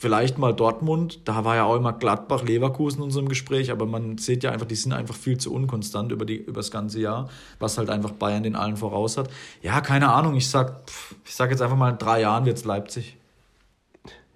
[0.05, 4.19] vielleicht mal Dortmund, da war ja auch immer Gladbach, Leverkusen in unserem Gespräch, aber man
[4.19, 7.31] sieht ja einfach, die sind einfach viel zu unkonstant über, die, über das ganze Jahr,
[7.59, 9.31] was halt einfach Bayern den allen voraus hat.
[9.63, 10.83] Ja, keine Ahnung, ich sag,
[11.25, 13.17] ich sag jetzt einfach mal, in drei Jahren wird es Leipzig.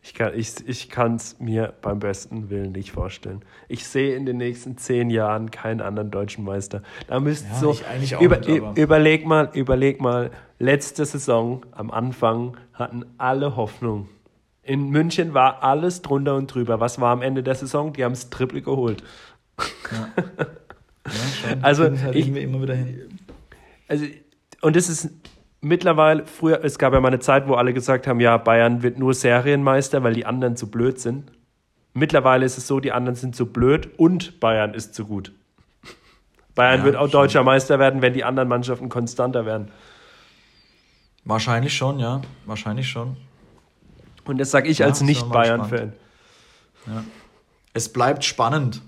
[0.00, 3.42] Ich kann es ich, ich mir beim besten Willen nicht vorstellen.
[3.68, 6.82] Ich sehe in den nächsten zehn Jahren keinen anderen deutschen Meister.
[7.08, 7.76] Da müsst ja, so.
[8.18, 14.08] Über, nicht, überleg mal, überleg mal, letzte Saison am Anfang hatten alle Hoffnung
[14.68, 16.78] in München war alles drunter und drüber.
[16.78, 17.94] Was war am Ende der Saison?
[17.94, 19.02] Die haben es Triple geholt.
[19.90, 20.22] Ja.
[21.08, 23.18] ja also halt ich, immer wieder hin.
[23.88, 24.04] Also,
[24.60, 25.10] und es ist
[25.62, 28.98] mittlerweile, früher, es gab ja mal eine Zeit, wo alle gesagt haben, ja, Bayern wird
[28.98, 31.32] nur Serienmeister, weil die anderen zu blöd sind.
[31.94, 35.32] Mittlerweile ist es so, die anderen sind zu blöd und Bayern ist zu gut.
[36.54, 37.12] Bayern ja, wird auch schon.
[37.12, 39.70] deutscher Meister werden, wenn die anderen Mannschaften konstanter werden.
[41.24, 42.20] Wahrscheinlich schon, ja.
[42.44, 43.16] Wahrscheinlich schon.
[44.28, 45.94] Und das sage ich ja, als Nicht-Bayern-Fan.
[46.86, 47.04] Ja.
[47.72, 48.82] Es bleibt spannend,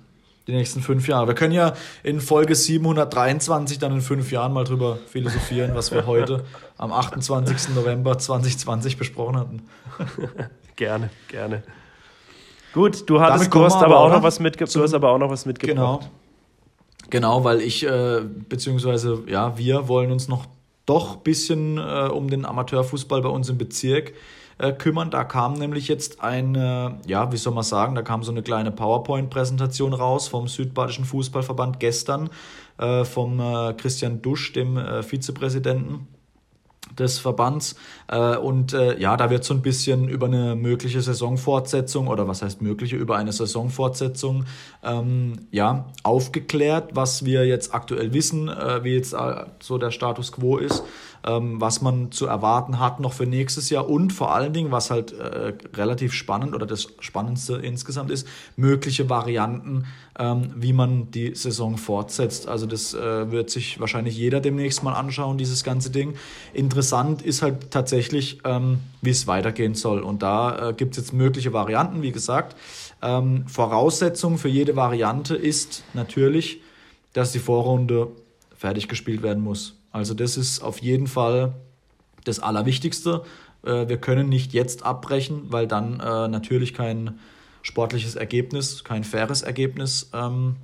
[0.46, 1.28] die nächsten fünf Jahre.
[1.28, 1.72] Wir können ja
[2.02, 6.44] in Folge 723 dann in fünf Jahren mal drüber philosophieren, was wir heute
[6.76, 7.74] am 28.
[7.74, 9.62] November 2020 besprochen hatten.
[10.76, 11.62] gerne, gerne.
[12.74, 15.30] Gut, du hattest, du hast aber, auch noch was mitge du hast aber auch noch
[15.30, 16.00] was mitgebracht.
[16.02, 16.10] Genau.
[17.08, 20.46] Genau, weil ich, äh, beziehungsweise ja, wir wollen uns noch
[20.84, 24.12] doch ein bisschen äh, um den Amateurfußball bei uns im Bezirk
[24.60, 25.10] äh, kümmern.
[25.10, 28.70] Da kam nämlich jetzt eine, ja, wie soll man sagen, da kam so eine kleine
[28.70, 32.28] PowerPoint-Präsentation raus vom Südbadischen Fußballverband gestern,
[32.78, 36.08] äh, vom äh, Christian Dusch, dem äh, Vizepräsidenten
[36.98, 37.76] des Verbands.
[38.08, 42.60] Äh, und ja, da wird so ein bisschen über eine mögliche Saisonfortsetzung oder was heißt
[42.60, 44.44] mögliche, über eine Saisonfortsetzung
[44.82, 48.48] ähm, ja, aufgeklärt, was wir jetzt aktuell wissen,
[48.82, 49.16] wie jetzt
[49.60, 50.82] so der Status quo ist
[51.22, 55.12] was man zu erwarten hat noch für nächstes Jahr und vor allen Dingen, was halt
[55.12, 59.84] äh, relativ spannend oder das Spannendste insgesamt ist, mögliche Varianten,
[60.18, 62.48] ähm, wie man die Saison fortsetzt.
[62.48, 66.14] Also das äh, wird sich wahrscheinlich jeder demnächst mal anschauen, dieses ganze Ding.
[66.52, 70.00] Interessant ist halt tatsächlich, ähm, wie es weitergehen soll.
[70.00, 72.56] Und da äh, gibt es jetzt mögliche Varianten, wie gesagt.
[73.02, 76.60] Ähm, Voraussetzung für jede Variante ist natürlich,
[77.12, 78.08] dass die Vorrunde
[78.56, 79.79] fertig gespielt werden muss.
[79.92, 81.54] Also das ist auf jeden Fall
[82.24, 83.22] das Allerwichtigste.
[83.64, 87.18] Äh, wir können nicht jetzt abbrechen, weil dann äh, natürlich kein
[87.62, 90.56] sportliches Ergebnis, kein faires Ergebnis ähm,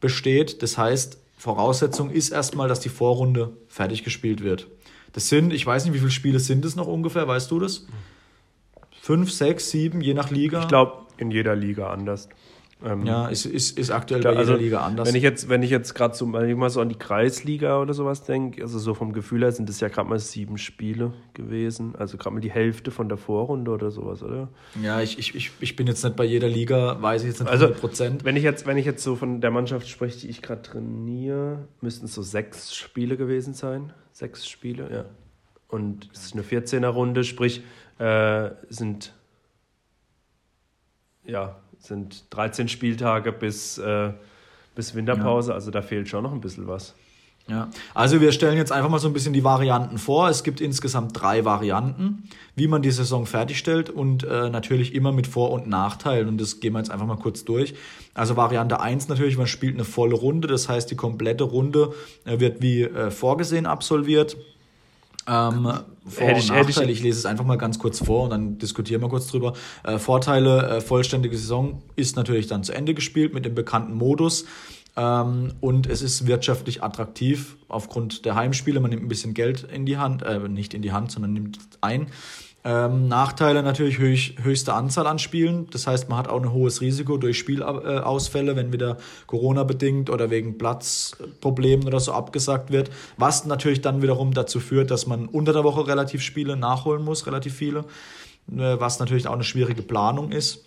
[0.00, 0.62] besteht.
[0.62, 4.66] Das heißt, Voraussetzung ist erstmal, dass die Vorrunde fertig gespielt wird.
[5.12, 7.86] Das sind, ich weiß nicht, wie viele Spiele sind es noch ungefähr, weißt du das?
[9.00, 10.60] Fünf, sechs, sieben, je nach Liga?
[10.60, 12.28] Ich glaube, in jeder Liga anders.
[12.84, 15.08] Ähm, ja, ist, ist, ist aktuell klar, bei jeder also, Liga anders.
[15.08, 17.80] Wenn ich jetzt, wenn ich jetzt gerade so, wenn ich mal so an die Kreisliga
[17.80, 21.12] oder sowas denke, also so vom Gefühl her sind es ja gerade mal sieben Spiele
[21.34, 21.96] gewesen.
[21.96, 24.48] Also gerade mal die Hälfte von der Vorrunde oder sowas, oder?
[24.80, 27.50] Ja, ich, ich, ich, ich bin jetzt nicht bei jeder Liga, weiß ich jetzt nicht
[27.50, 28.24] also, Prozent.
[28.24, 31.66] Wenn ich jetzt, wenn ich jetzt so von der Mannschaft spreche, die ich gerade trainiere,
[31.80, 33.92] müssten es so sechs Spiele gewesen sein.
[34.12, 35.04] Sechs Spiele, ja.
[35.66, 37.62] Und es ist eine 14er-Runde, sprich,
[37.98, 39.12] äh, sind
[41.28, 44.12] ja, sind 13 Spieltage bis, äh,
[44.74, 45.54] bis Winterpause, ja.
[45.54, 46.94] also da fehlt schon noch ein bisschen was.
[47.48, 50.28] Ja, also wir stellen jetzt einfach mal so ein bisschen die Varianten vor.
[50.28, 55.26] Es gibt insgesamt drei Varianten, wie man die Saison fertigstellt und äh, natürlich immer mit
[55.26, 56.28] Vor- und Nachteilen.
[56.28, 57.74] Und das gehen wir jetzt einfach mal kurz durch.
[58.12, 61.94] Also Variante 1 natürlich, man spielt eine volle Runde, das heißt die komplette Runde
[62.26, 64.36] äh, wird wie äh, vorgesehen absolviert.
[65.28, 65.64] Ähm,
[66.06, 68.30] vor- hätte ich, und Nachteile, ich, ich, lese es einfach mal ganz kurz vor und
[68.30, 69.52] dann diskutieren wir kurz drüber.
[69.84, 74.46] Äh, Vorteile, äh, vollständige Saison ist natürlich dann zu Ende gespielt mit dem bekannten Modus.
[74.96, 78.80] Ähm, und es ist wirtschaftlich attraktiv aufgrund der Heimspiele.
[78.80, 81.58] Man nimmt ein bisschen Geld in die Hand, äh, nicht in die Hand, sondern nimmt
[81.80, 82.08] ein.
[82.64, 85.68] Ähm, Nachteile natürlich höch, höchste Anzahl an Spielen.
[85.70, 90.28] Das heißt, man hat auch ein hohes Risiko durch Spielausfälle, wenn wieder Corona bedingt oder
[90.30, 92.90] wegen Platzproblemen oder so abgesagt wird.
[93.16, 97.26] Was natürlich dann wiederum dazu führt, dass man unter der Woche relativ Spiele nachholen muss,
[97.26, 97.84] relativ viele.
[98.50, 100.64] Äh, was natürlich auch eine schwierige Planung ist.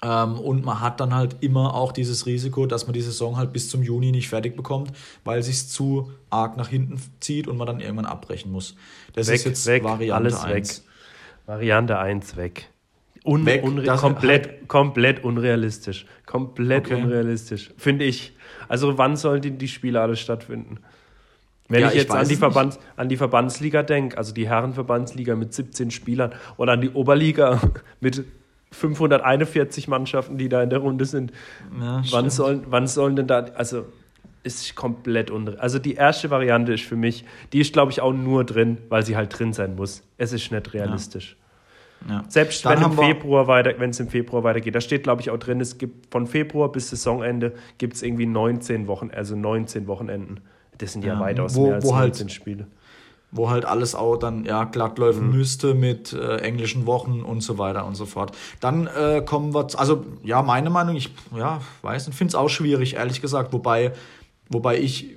[0.00, 3.52] Ähm, und man hat dann halt immer auch dieses Risiko, dass man die Saison halt
[3.52, 4.92] bis zum Juni nicht fertig bekommt,
[5.24, 8.76] weil sich zu arg nach hinten zieht und man dann irgendwann abbrechen muss.
[9.14, 10.78] Das weg, ist jetzt weg, Variante alles 1.
[10.78, 10.87] weg.
[11.48, 12.68] Variante 1 weg.
[13.24, 13.62] Un weg
[13.96, 16.04] komplett, halt komplett unrealistisch.
[16.26, 17.02] Komplett okay.
[17.02, 17.72] unrealistisch.
[17.78, 18.36] Finde ich.
[18.68, 20.78] Also wann sollen die, die Spiele alle stattfinden?
[21.68, 25.36] Wenn ja, ich jetzt ich an, die Verbands, an die Verbandsliga denke, also die Herrenverbandsliga
[25.36, 27.60] mit 17 Spielern oder an die Oberliga
[28.00, 28.24] mit
[28.72, 31.32] 541 Mannschaften, die da in der Runde sind,
[31.80, 33.86] ja, wann, sollen, wann sollen denn da, also
[34.48, 35.62] ist komplett unrealistisch.
[35.62, 39.04] Also die erste Variante ist für mich, die ist glaube ich auch nur drin, weil
[39.04, 40.02] sie halt drin sein muss.
[40.16, 41.30] Es ist nicht realistisch.
[41.30, 41.44] Ja.
[42.08, 42.24] Ja.
[42.28, 45.38] Selbst wenn, im Februar weiter, wenn es im Februar weitergeht, da steht glaube ich auch
[45.38, 50.40] drin, es gibt von Februar bis Saisonende gibt es irgendwie 19 Wochen, also 19 Wochenenden.
[50.78, 52.66] Das sind ja, ja weitaus wo, mehr als 19 halt, Spiele.
[53.30, 55.36] Wo halt alles auch dann ja glatt laufen mhm.
[55.36, 58.34] müsste mit äh, englischen Wochen und so weiter und so fort.
[58.60, 62.48] Dann äh, kommen wir, also ja, meine Meinung, ich ja, weiß nicht, finde es auch
[62.48, 63.92] schwierig, ehrlich gesagt, wobei
[64.48, 65.16] Wobei ich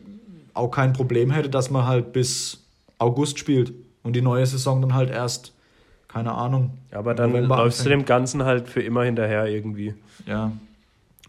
[0.53, 2.63] auch kein Problem hätte, dass man halt bis
[2.97, 3.73] August spielt
[4.03, 5.53] und die neue Saison dann halt erst,
[6.07, 6.77] keine Ahnung.
[6.91, 8.01] Ja, aber dann November läufst anfängt.
[8.01, 9.93] du dem Ganzen halt für immer hinterher irgendwie.
[10.25, 10.51] Ja.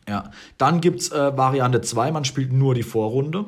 [0.09, 0.31] Ja.
[0.59, 3.45] Dann gibt es äh, Variante 2, man spielt nur die Vorrunde.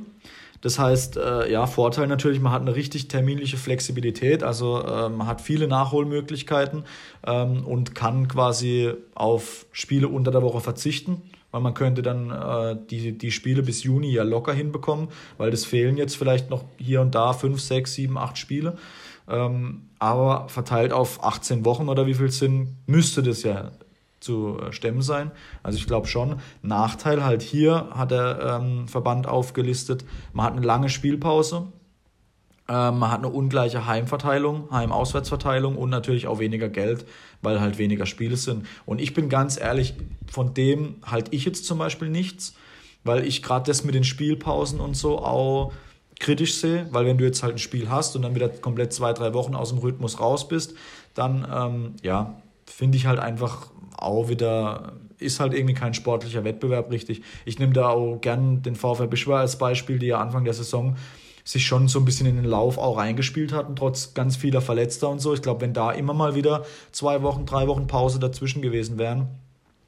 [0.60, 5.26] Das heißt, äh, ja, Vorteil natürlich, man hat eine richtig terminliche Flexibilität, also äh, man
[5.26, 6.84] hat viele Nachholmöglichkeiten
[7.26, 11.20] ähm, und kann quasi auf Spiele unter der Woche verzichten
[11.54, 15.06] weil man könnte dann äh, die, die Spiele bis Juni ja locker hinbekommen,
[15.38, 18.76] weil das fehlen jetzt vielleicht noch hier und da fünf, sechs, sieben, acht Spiele.
[19.28, 23.70] Ähm, aber verteilt auf 18 Wochen oder wie viel sind, müsste das ja
[24.18, 25.30] zu äh, stemmen sein.
[25.62, 26.40] Also ich glaube schon.
[26.62, 31.68] Nachteil halt hier hat der ähm, Verband aufgelistet, man hat eine lange Spielpause.
[32.66, 37.04] Ähm, man hat eine ungleiche Heimverteilung, Heim-Auswärtsverteilung und natürlich auch weniger Geld,
[37.42, 38.66] weil halt weniger Spiele sind.
[38.86, 39.94] Und ich bin ganz ehrlich,
[40.26, 42.54] von dem halte ich jetzt zum Beispiel nichts,
[43.04, 45.72] weil ich gerade das mit den Spielpausen und so auch
[46.18, 49.12] kritisch sehe, weil wenn du jetzt halt ein Spiel hast und dann wieder komplett zwei,
[49.12, 50.74] drei Wochen aus dem Rhythmus raus bist,
[51.12, 56.90] dann ähm, ja, finde ich halt einfach auch wieder, ist halt irgendwie kein sportlicher Wettbewerb
[56.90, 57.22] richtig.
[57.44, 60.96] Ich nehme da auch gern den VfL Bischwa als Beispiel, die ja Anfang der Saison
[61.44, 65.10] sich schon so ein bisschen in den Lauf auch reingespielt hatten, trotz ganz vieler Verletzter
[65.10, 65.34] und so.
[65.34, 69.28] Ich glaube, wenn da immer mal wieder zwei Wochen, drei Wochen Pause dazwischen gewesen wären,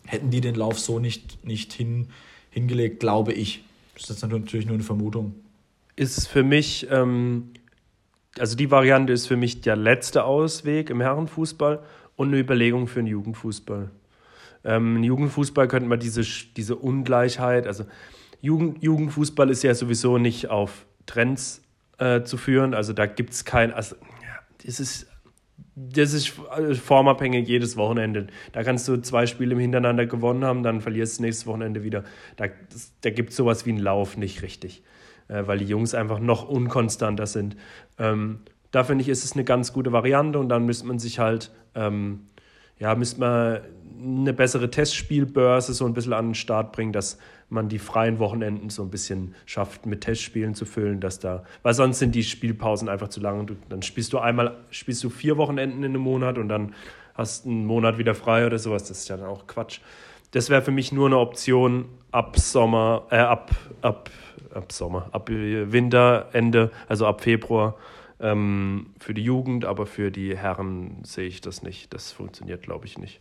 [0.05, 2.09] hätten die den Lauf so nicht, nicht hin,
[2.51, 3.65] hingelegt, glaube ich.
[3.95, 5.35] Das ist natürlich nur eine Vermutung.
[5.97, 7.53] Ist für mich, ähm,
[8.39, 11.83] also die Variante ist für mich der letzte Ausweg im Herrenfußball
[12.17, 13.91] und eine Überlegung für den Jugendfußball.
[14.65, 16.23] Ähm, Im Jugendfußball könnte man diese,
[16.57, 17.87] diese Ungleichheit, also
[18.43, 21.63] Jugend, Jugendfußball ist ja sowieso nicht auf Trends
[21.99, 23.97] äh, zu führen, also da gibt es kein, also
[24.65, 25.07] das ist
[25.77, 26.33] das ist
[26.81, 28.29] formabhängig jedes Wochenende.
[28.53, 32.03] Da kannst du zwei Spiele hintereinander gewonnen haben, dann verlierst du nächstes Wochenende wieder.
[32.37, 32.47] Da,
[33.03, 34.83] da gibt es sowas wie einen Lauf nicht richtig,
[35.29, 37.57] äh, weil die Jungs einfach noch unkonstanter sind.
[37.99, 38.41] Ähm,
[38.71, 41.53] da finde ich, ist es eine ganz gute Variante und dann müsste man sich halt,
[41.75, 42.29] ähm,
[42.79, 43.61] ja, müsste man
[44.03, 47.18] eine bessere Testspielbörse so ein bisschen an den Start bringen, dass
[47.49, 51.74] man die freien Wochenenden so ein bisschen schafft, mit Testspielen zu füllen, dass da, weil
[51.74, 53.41] sonst sind die Spielpausen einfach zu lang.
[53.41, 56.74] Und dann spielst du einmal, spielst du vier Wochenenden in einem Monat und dann
[57.14, 58.85] hast einen Monat wieder frei oder sowas.
[58.85, 59.81] Das ist ja dann auch Quatsch.
[60.33, 64.11] Das wäre für mich nur eine Option ab Sommer, äh, ab, ab,
[64.53, 67.77] ab Sommer, ab Winterende, also ab Februar
[68.21, 71.93] ähm, für die Jugend, aber für die Herren sehe ich das nicht.
[71.95, 73.21] Das funktioniert, glaube ich, nicht.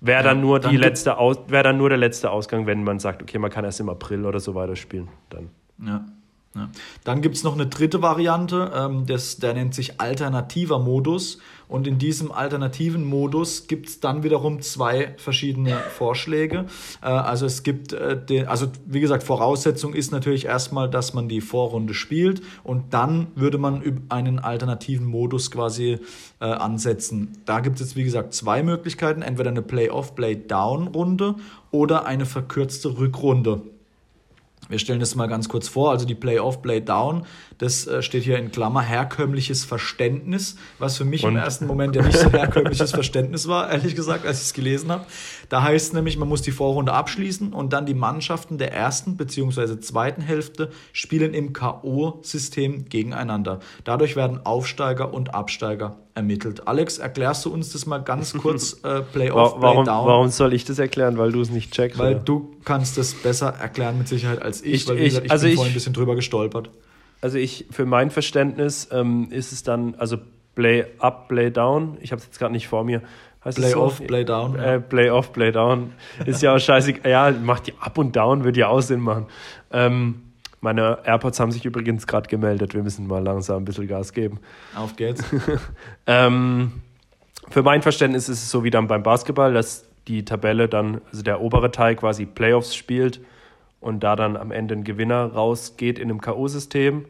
[0.00, 3.50] Wäre dann, nur dann wär dann nur der letzte Ausgang, wenn man sagt, okay, man
[3.50, 5.08] kann erst im April oder so weiterspielen.
[5.30, 5.50] Dann.
[5.84, 6.04] Ja.
[6.56, 6.70] Ja.
[7.04, 11.38] Dann gibt es noch eine dritte Variante, ähm, das, der nennt sich alternativer Modus.
[11.68, 16.66] Und in diesem alternativen Modus gibt es dann wiederum zwei verschiedene Vorschläge.
[17.02, 21.28] Äh, also es gibt, äh, den, also wie gesagt, Voraussetzung ist natürlich erstmal, dass man
[21.28, 25.98] die Vorrunde spielt und dann würde man einen alternativen Modus quasi
[26.40, 27.38] äh, ansetzen.
[27.44, 31.34] Da gibt es, wie gesagt, zwei Möglichkeiten, entweder eine Play-off, Play-down-Runde
[31.70, 33.62] oder eine verkürzte Rückrunde.
[34.68, 37.24] Wir stellen das mal ganz kurz vor, also die Play-Off, Play-Down,
[37.58, 41.32] das äh, steht hier in Klammer herkömmliches Verständnis, was für mich Und?
[41.32, 44.90] im ersten Moment ja nicht so herkömmliches Verständnis war, ehrlich gesagt, als ich es gelesen
[44.90, 45.06] habe.
[45.48, 49.80] Da heißt nämlich, man muss die Vorrunde abschließen und dann die Mannschaften der ersten bzw.
[49.80, 53.60] zweiten Hälfte spielen im K.O.-System gegeneinander.
[53.84, 56.66] Dadurch werden Aufsteiger und Absteiger ermittelt.
[56.66, 59.86] Alex, erklärst du uns das mal ganz kurz, äh, Play-Off, Play-Down?
[59.86, 61.18] Warum soll ich das erklären?
[61.18, 61.98] Weil du es nicht checkst?
[61.98, 62.24] Weil oder?
[62.24, 65.50] du kannst das besser erklären mit Sicherheit als ich, ich weil ich, ich, also bin
[65.52, 66.70] ich, vorhin ein bisschen drüber gestolpert.
[67.20, 70.18] Also ich, für mein Verständnis ähm, ist es dann, also
[70.54, 73.02] Play Up, Play Down, ich habe es jetzt gerade nicht vor mir.
[73.44, 73.82] Heißt play so?
[73.82, 74.58] Off, Play Down.
[74.58, 75.92] Äh, play Off, Play Down.
[76.24, 76.94] Ist ja auch scheiße.
[77.04, 79.26] Ja, macht die Up und Down, würde ja auch Sinn machen.
[79.70, 80.22] Ähm,
[80.60, 82.74] meine AirPods haben sich übrigens gerade gemeldet.
[82.74, 84.40] Wir müssen mal langsam ein bisschen Gas geben.
[84.74, 85.22] Auf geht's.
[86.06, 86.72] ähm,
[87.50, 91.22] für mein Verständnis ist es so wie dann beim Basketball, dass die Tabelle dann, also
[91.22, 93.20] der obere Teil quasi Playoffs spielt
[93.86, 97.04] und da dann am Ende ein Gewinner rausgeht in einem K.O.-System.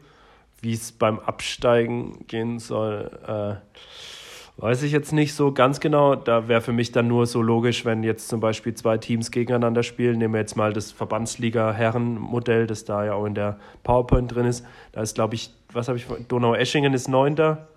[0.61, 6.15] Wie es beim Absteigen gehen soll, äh, weiß ich jetzt nicht so ganz genau.
[6.15, 9.81] Da wäre für mich dann nur so logisch, wenn jetzt zum Beispiel zwei Teams gegeneinander
[9.81, 10.19] spielen.
[10.19, 14.65] Nehmen wir jetzt mal das Verbandsliga-Herren-Modell, das da ja auch in der PowerPoint drin ist.
[14.91, 17.67] Da ist, glaube ich, was habe ich, Donau-Eschingen ist Neunter.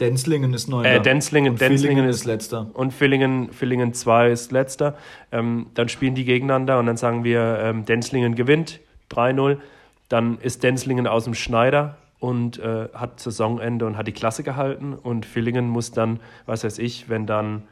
[0.00, 0.90] Denzlingen ist Neunter.
[0.90, 2.70] Äh, Denzlingen, und Denzlingen ist, ist letzter.
[2.72, 4.96] Und Villingen, Villingen 2 ist letzter.
[5.30, 8.80] Ähm, dann spielen die gegeneinander und dann sagen wir, ähm, Denzlingen gewinnt
[9.10, 9.58] 3-0
[10.10, 14.92] dann ist Denzlingen aus dem Schneider und äh, hat Saisonende und hat die Klasse gehalten.
[14.92, 17.62] Und Villingen muss dann, was weiß ich, wenn dann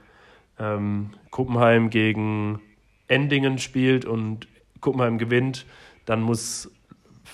[0.59, 2.61] ähm, Kuppenheim gegen
[3.09, 4.47] Endingen spielt und
[4.81, 5.67] Kuppenheim gewinnt,
[6.07, 6.71] dann muss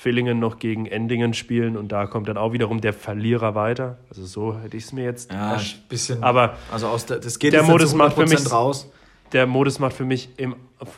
[0.04, 3.96] Villingen noch gegen Endingen spielen und da kommt dann auch wiederum der Verlierer weiter.
[4.10, 5.32] Also so hätte ich es mir jetzt.
[5.32, 6.22] Ja, ein bisschen.
[6.22, 8.90] Aber also aus der, das geht der Modus macht für mich raus
[9.34, 10.28] der Modus macht für mich,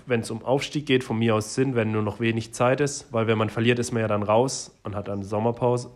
[0.05, 3.11] wenn es um Aufstieg geht, von mir aus Sinn, wenn nur noch wenig Zeit ist,
[3.11, 5.89] weil wenn man verliert, ist man ja dann raus und hat dann Sommerpause.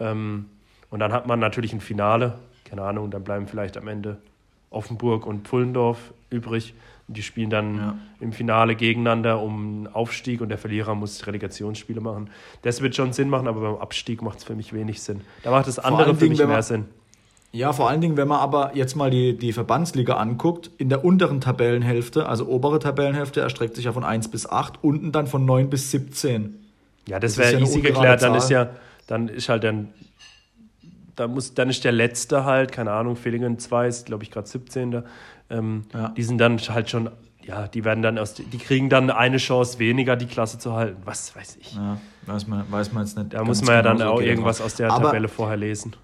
[0.00, 0.46] Ähm,
[0.88, 4.16] und dann hat man natürlich ein Finale, keine Ahnung, dann bleiben vielleicht am Ende
[4.70, 5.98] Offenburg und Pfullendorf
[6.30, 6.74] übrig.
[7.10, 7.98] Die spielen dann ja.
[8.20, 12.30] im Finale gegeneinander um Aufstieg und der Verlierer muss Relegationsspiele machen.
[12.62, 15.22] Das wird schon Sinn machen, aber beim Abstieg macht es für mich wenig Sinn.
[15.42, 16.84] Da macht das andere für mich mehr Sinn.
[17.50, 21.02] Ja, vor allen Dingen, wenn man aber jetzt mal die, die Verbandsliga anguckt, in der
[21.02, 25.46] unteren Tabellenhälfte, also obere Tabellenhälfte, erstreckt sich ja von 1 bis 8, unten dann von
[25.46, 26.54] 9 bis 17.
[27.08, 28.22] Ja, das, das wäre ja easy geklärt.
[28.22, 28.68] Dann ist ja,
[29.06, 29.88] dann ist halt dann,
[31.18, 34.46] da muss, dann ist der letzte halt, keine Ahnung, Villingen 2 ist, glaube ich, gerade
[34.46, 35.02] 17.
[35.50, 36.08] Ähm, ja.
[36.08, 37.10] Die sind dann halt schon,
[37.42, 41.02] ja, die werden dann aus, die kriegen dann eine Chance weniger, die Klasse zu halten.
[41.04, 41.74] Was weiß ich.
[41.74, 43.34] Ja, weiß man, weiß man jetzt nicht.
[43.34, 45.94] Da muss man ja dann genau auch irgendwas aus der aber Tabelle vorher lesen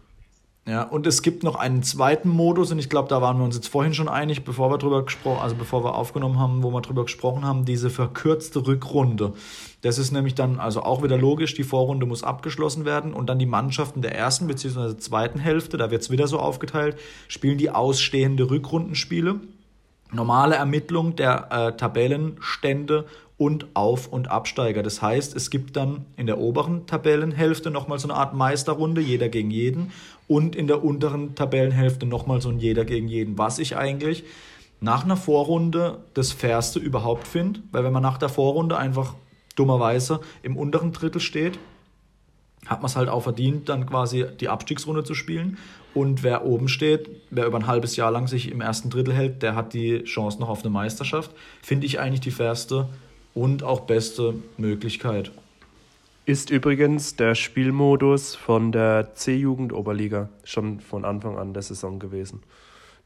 [0.66, 3.54] Ja, und es gibt noch einen zweiten Modus, und ich glaube, da waren wir uns
[3.54, 6.80] jetzt vorhin schon einig, bevor wir drüber gesprochen, also bevor wir aufgenommen haben, wo wir
[6.80, 9.34] drüber gesprochen haben, diese verkürzte Rückrunde.
[9.82, 13.38] Das ist nämlich dann also auch wieder logisch, die Vorrunde muss abgeschlossen werden und dann
[13.38, 14.96] die Mannschaften der ersten bzw.
[14.96, 16.96] zweiten Hälfte, da wird es wieder so aufgeteilt,
[17.28, 19.40] spielen die ausstehende Rückrundenspiele.
[20.12, 23.04] Normale Ermittlung der äh, Tabellenstände
[23.36, 24.82] und Auf- und Absteiger.
[24.82, 29.28] Das heißt, es gibt dann in der oberen Tabellenhälfte nochmal so eine Art Meisterrunde, jeder
[29.28, 29.92] gegen jeden,
[30.28, 34.24] und in der unteren Tabellenhälfte nochmal so ein jeder gegen jeden, was ich eigentlich
[34.80, 39.14] nach einer Vorrunde das Fairste überhaupt finde, weil wenn man nach der Vorrunde einfach
[39.56, 41.58] dummerweise im unteren Drittel steht,
[42.66, 45.58] hat man es halt auch verdient, dann quasi die Abstiegsrunde zu spielen.
[45.92, 49.42] Und wer oben steht, wer über ein halbes Jahr lang sich im ersten Drittel hält,
[49.42, 51.30] der hat die Chance noch auf eine Meisterschaft.
[51.62, 52.88] Finde ich eigentlich die fairste
[53.34, 55.30] und auch beste Möglichkeit.
[56.26, 62.42] Ist übrigens der Spielmodus von der C-Jugend-Oberliga schon von Anfang an der Saison gewesen.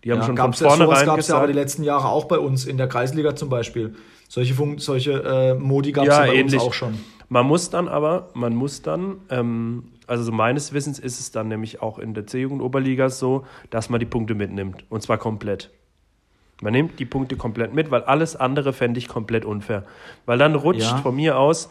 [0.04, 2.38] Die haben ja, schon von vornherein gab es ja aber die letzten Jahre auch bei
[2.38, 3.96] uns in der Kreisliga zum Beispiel.
[4.28, 6.54] Solche, Fun solche äh, Modi gab es ja, ja, bei ähnlich.
[6.54, 6.94] uns auch schon.
[7.28, 11.48] Man muss dann aber, man muss dann, ähm, also so meines Wissens ist es dann
[11.48, 14.84] nämlich auch in der C-Jugend-Oberliga so, dass man die Punkte mitnimmt.
[14.88, 15.70] Und zwar komplett.
[16.60, 19.84] Man nimmt die Punkte komplett mit, weil alles andere fände ich komplett unfair.
[20.26, 20.96] Weil dann rutscht ja.
[20.98, 21.70] von mir aus,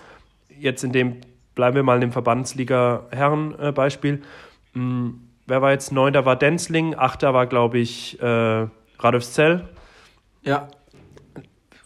[0.60, 1.18] jetzt in dem,
[1.56, 4.22] bleiben wir mal in dem Verbandsliga-Herren-Beispiel,
[4.74, 8.68] hm, wer war jetzt neunter war Denzling, achter war, glaube ich, äh,
[9.00, 9.68] Radolfzell.
[10.44, 10.68] Ja.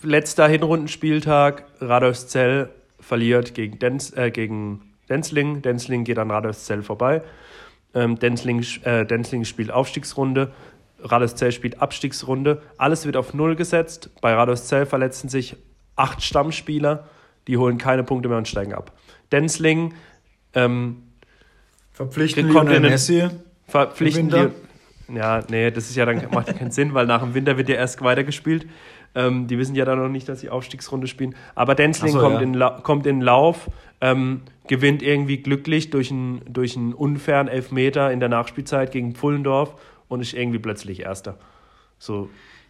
[0.04, 5.62] Letzter Hinrundenspieltag, Radolfzell verliert gegen, Denz, äh, gegen Denzling.
[5.62, 7.22] Denzling geht an Radolfzell vorbei.
[7.94, 10.52] Ähm, Denzling, äh, Denzling spielt Aufstiegsrunde.
[11.04, 12.62] Radoszell spielt Abstiegsrunde.
[12.78, 14.10] Alles wird auf Null gesetzt.
[14.22, 15.56] Bei Radoszell verletzen sich
[15.96, 17.08] acht Stammspieler.
[17.48, 18.92] Die holen keine Punkte mehr und steigen ab.
[19.32, 19.94] Denzling
[20.54, 21.04] ähm,
[21.92, 23.30] verpflichten Lionel Messi.
[23.68, 27.58] Verpflichten die, Ja, nee, das ist ja dann macht keinen Sinn, weil nach dem Winter
[27.58, 28.68] wird ja erst weitergespielt.
[29.14, 31.36] Ähm, die wissen ja dann noch nicht, dass sie Aufstiegsrunde spielen.
[31.56, 32.42] Aber Denzling so, kommt, ja.
[32.42, 38.20] in kommt in Lauf, ähm, gewinnt irgendwie glücklich durch einen, durch einen unfairen Elfmeter in
[38.20, 39.76] der Nachspielzeit gegen Pfullendorf
[40.12, 41.38] und ist irgendwie plötzlich Erster.
[41.98, 42.30] So.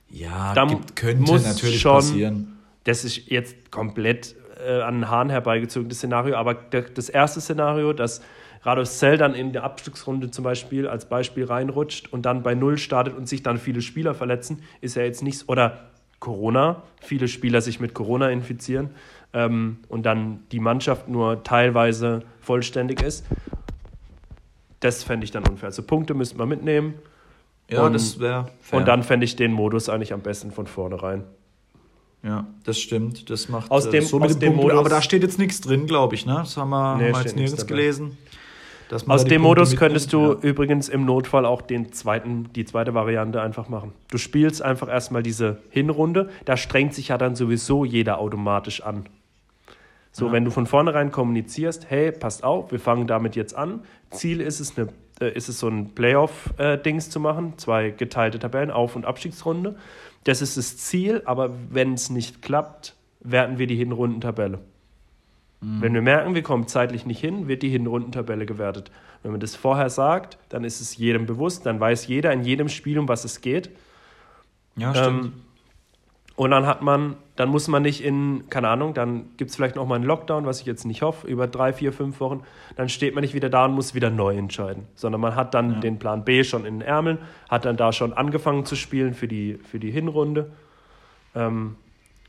[0.09, 2.59] Ja, da gibt, könnte muss natürlich schon, passieren.
[2.83, 4.35] Das ist jetzt komplett
[4.65, 8.21] äh, an den Haaren herbeigezogenes Szenario, aber der, das erste Szenario, dass
[8.63, 12.77] Rados Zell dann in der Abstiegsrunde zum Beispiel als Beispiel reinrutscht und dann bei Null
[12.77, 15.49] startet und sich dann viele Spieler verletzen, ist ja jetzt nichts.
[15.49, 15.89] Oder
[16.19, 18.91] Corona, viele Spieler sich mit Corona infizieren
[19.33, 23.25] ähm, und dann die Mannschaft nur teilweise vollständig ist.
[24.81, 25.67] Das fände ich dann unfair.
[25.67, 26.95] Also Punkte müsste man mitnehmen.
[27.71, 31.23] Ja, und, das wäre Und dann fände ich den Modus eigentlich am besten von vornherein.
[32.21, 33.29] Ja, das stimmt.
[33.29, 34.77] Das macht aus dem, so aus dem Modus.
[34.77, 36.25] Aber da steht jetzt nichts drin, glaube ich.
[36.25, 36.35] Ne?
[36.35, 38.17] Das haben wir, nee, haben wir jetzt nirgends gelesen.
[39.07, 40.37] Aus dem Modus könntest du ja.
[40.41, 43.93] übrigens im Notfall auch den zweiten, die zweite Variante einfach machen.
[44.09, 46.29] Du spielst einfach erstmal diese Hinrunde.
[46.43, 49.05] Da strengt sich ja dann sowieso jeder automatisch an.
[50.11, 50.33] So, ja.
[50.33, 53.79] wenn du von vornherein kommunizierst, hey, passt auf, wir fangen damit jetzt an.
[54.09, 54.89] Ziel ist es, eine
[55.21, 59.75] äh, ist es so ein Playoff-Dings zu machen, zwei geteilte Tabellen, Auf- und Abstiegsrunde.
[60.23, 64.59] Das ist das Ziel, aber wenn es nicht klappt, werten wir die Hinrundentabelle.
[65.61, 65.81] Mhm.
[65.81, 68.91] Wenn wir merken, wir kommen zeitlich nicht hin, wird die Hinrundentabelle gewertet.
[69.23, 72.69] Wenn man das vorher sagt, dann ist es jedem bewusst, dann weiß jeder in jedem
[72.69, 73.69] Spiel, um was es geht.
[74.75, 75.25] Ja, stimmt.
[75.25, 75.33] Ähm,
[76.35, 79.75] und dann hat man, dann muss man nicht in, keine Ahnung, dann gibt es vielleicht
[79.75, 82.43] noch mal einen Lockdown, was ich jetzt nicht hoffe, über drei, vier, fünf Wochen.
[82.75, 85.73] Dann steht man nicht wieder da und muss wieder neu entscheiden, sondern man hat dann
[85.73, 85.79] ja.
[85.79, 87.17] den Plan B schon in den Ärmeln,
[87.49, 90.51] hat dann da schon angefangen zu spielen für die, für die Hinrunde.
[91.33, 91.77] Ähm,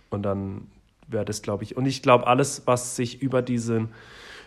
[0.09, 0.69] und dann
[1.09, 3.91] wäre das, glaube ich, und ich glaube, alles, was sich über diesen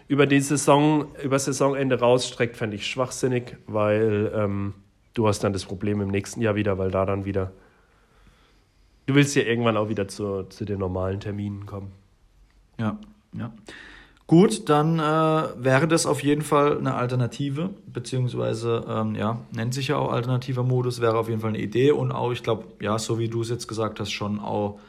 [0.08, 4.74] über die Saison, über Saisonende rausstreckt, fände ich schwachsinnig, weil ähm,
[5.14, 7.52] du hast dann das Problem im nächsten Jahr wieder, weil da dann wieder
[9.06, 11.92] Du willst ja irgendwann auch wieder zu, zu den normalen Terminen kommen.
[12.80, 13.00] Ja,
[13.34, 13.54] ja.
[14.28, 19.90] Gut, dann äh, wäre das auf jeden Fall eine Alternative, beziehungsweise, ähm, ja, nennt sich
[19.90, 22.98] ja auch alternativer Modus, wäre auf jeden Fall eine Idee und auch, ich glaube, ja,
[22.98, 24.80] so wie du es jetzt gesagt hast, schon auch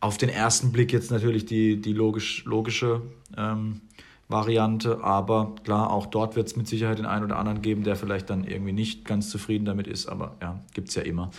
[0.00, 3.02] auf den ersten Blick jetzt natürlich die, die logisch, logische
[3.36, 3.82] ähm,
[4.28, 7.96] Variante, aber klar, auch dort wird es mit Sicherheit den einen oder anderen geben, der
[7.96, 11.30] vielleicht dann irgendwie nicht ganz zufrieden damit ist, aber ja, gibt es ja immer.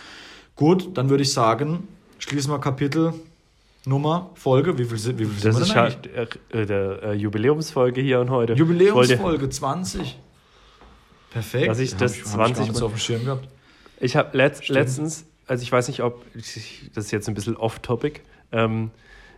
[0.54, 1.88] Gut, dann würde ich sagen,
[2.26, 3.12] Schließen wir Kapitel,
[3.84, 4.78] Nummer, Folge.
[4.78, 8.00] Wie viel, sind, wie viel das sind wir Das ist halt äh, der äh, Jubiläumsfolge
[8.00, 8.54] hier und heute.
[8.54, 10.18] Jubiläumsfolge 20.
[11.30, 11.68] Perfekt.
[11.68, 13.46] Was ich das ich, 20 ich auf dem Schirm gehabt.
[14.00, 16.56] Ich habe letzt, letztens, also ich weiß nicht, ob das
[17.04, 18.22] ist jetzt ein bisschen off-topic.
[18.52, 18.90] Ähm,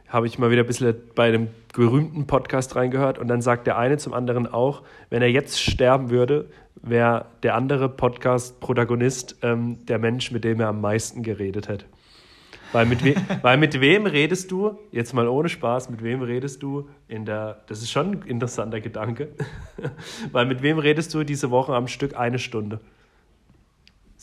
[0.06, 3.78] habe ich mal wieder ein bisschen bei einem berühmten Podcast reingehört und dann sagt der
[3.78, 9.98] eine zum anderen auch, wenn er jetzt sterben würde, wäre der andere Podcast-Protagonist ähm, der
[9.98, 11.84] Mensch, mit dem er am meisten geredet hat.
[12.72, 16.62] Weil mit, we weil mit wem redest du, jetzt mal ohne Spaß, mit wem redest
[16.62, 19.28] du in der, das ist schon ein interessanter Gedanke,
[20.32, 22.80] weil mit wem redest du diese Woche am Stück eine Stunde?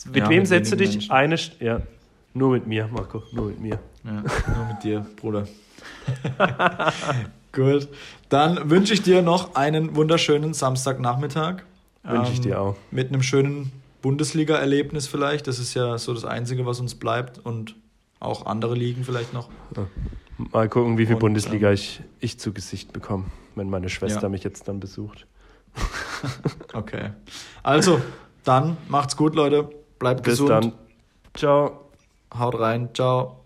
[0.05, 1.11] Mit ja, wem mit setzt du dich Menschen.
[1.11, 1.81] eine, ja,
[2.33, 3.79] nur mit mir, Marco, nur mit mir.
[4.03, 5.47] Ja, nur mit dir, Bruder.
[7.53, 7.87] Gut,
[8.29, 11.63] dann wünsche ich dir noch einen wunderschönen Samstagnachmittag.
[12.03, 12.75] Wünsche ich dir ähm, auch.
[12.91, 13.71] Mit einem schönen
[14.01, 15.47] Bundesliga-Erlebnis vielleicht.
[15.47, 17.39] Das ist ja so das Einzige, was uns bleibt.
[17.39, 17.75] Und
[18.24, 19.49] auch andere Ligen vielleicht noch.
[19.76, 19.88] Ja.
[20.38, 24.24] Mal gucken, wie viel Und, Bundesliga ähm, ich, ich zu Gesicht bekomme, wenn meine Schwester
[24.24, 24.30] ja.
[24.30, 25.28] mich jetzt dann besucht.
[26.74, 27.11] okay.
[27.61, 28.01] Also,
[28.43, 29.69] dann macht's gut, Leute.
[29.99, 30.49] Bleibt Bis gesund.
[30.49, 30.80] Bis dann.
[31.36, 31.89] Ciao.
[32.38, 32.89] Haut rein.
[32.93, 33.42] Ciao.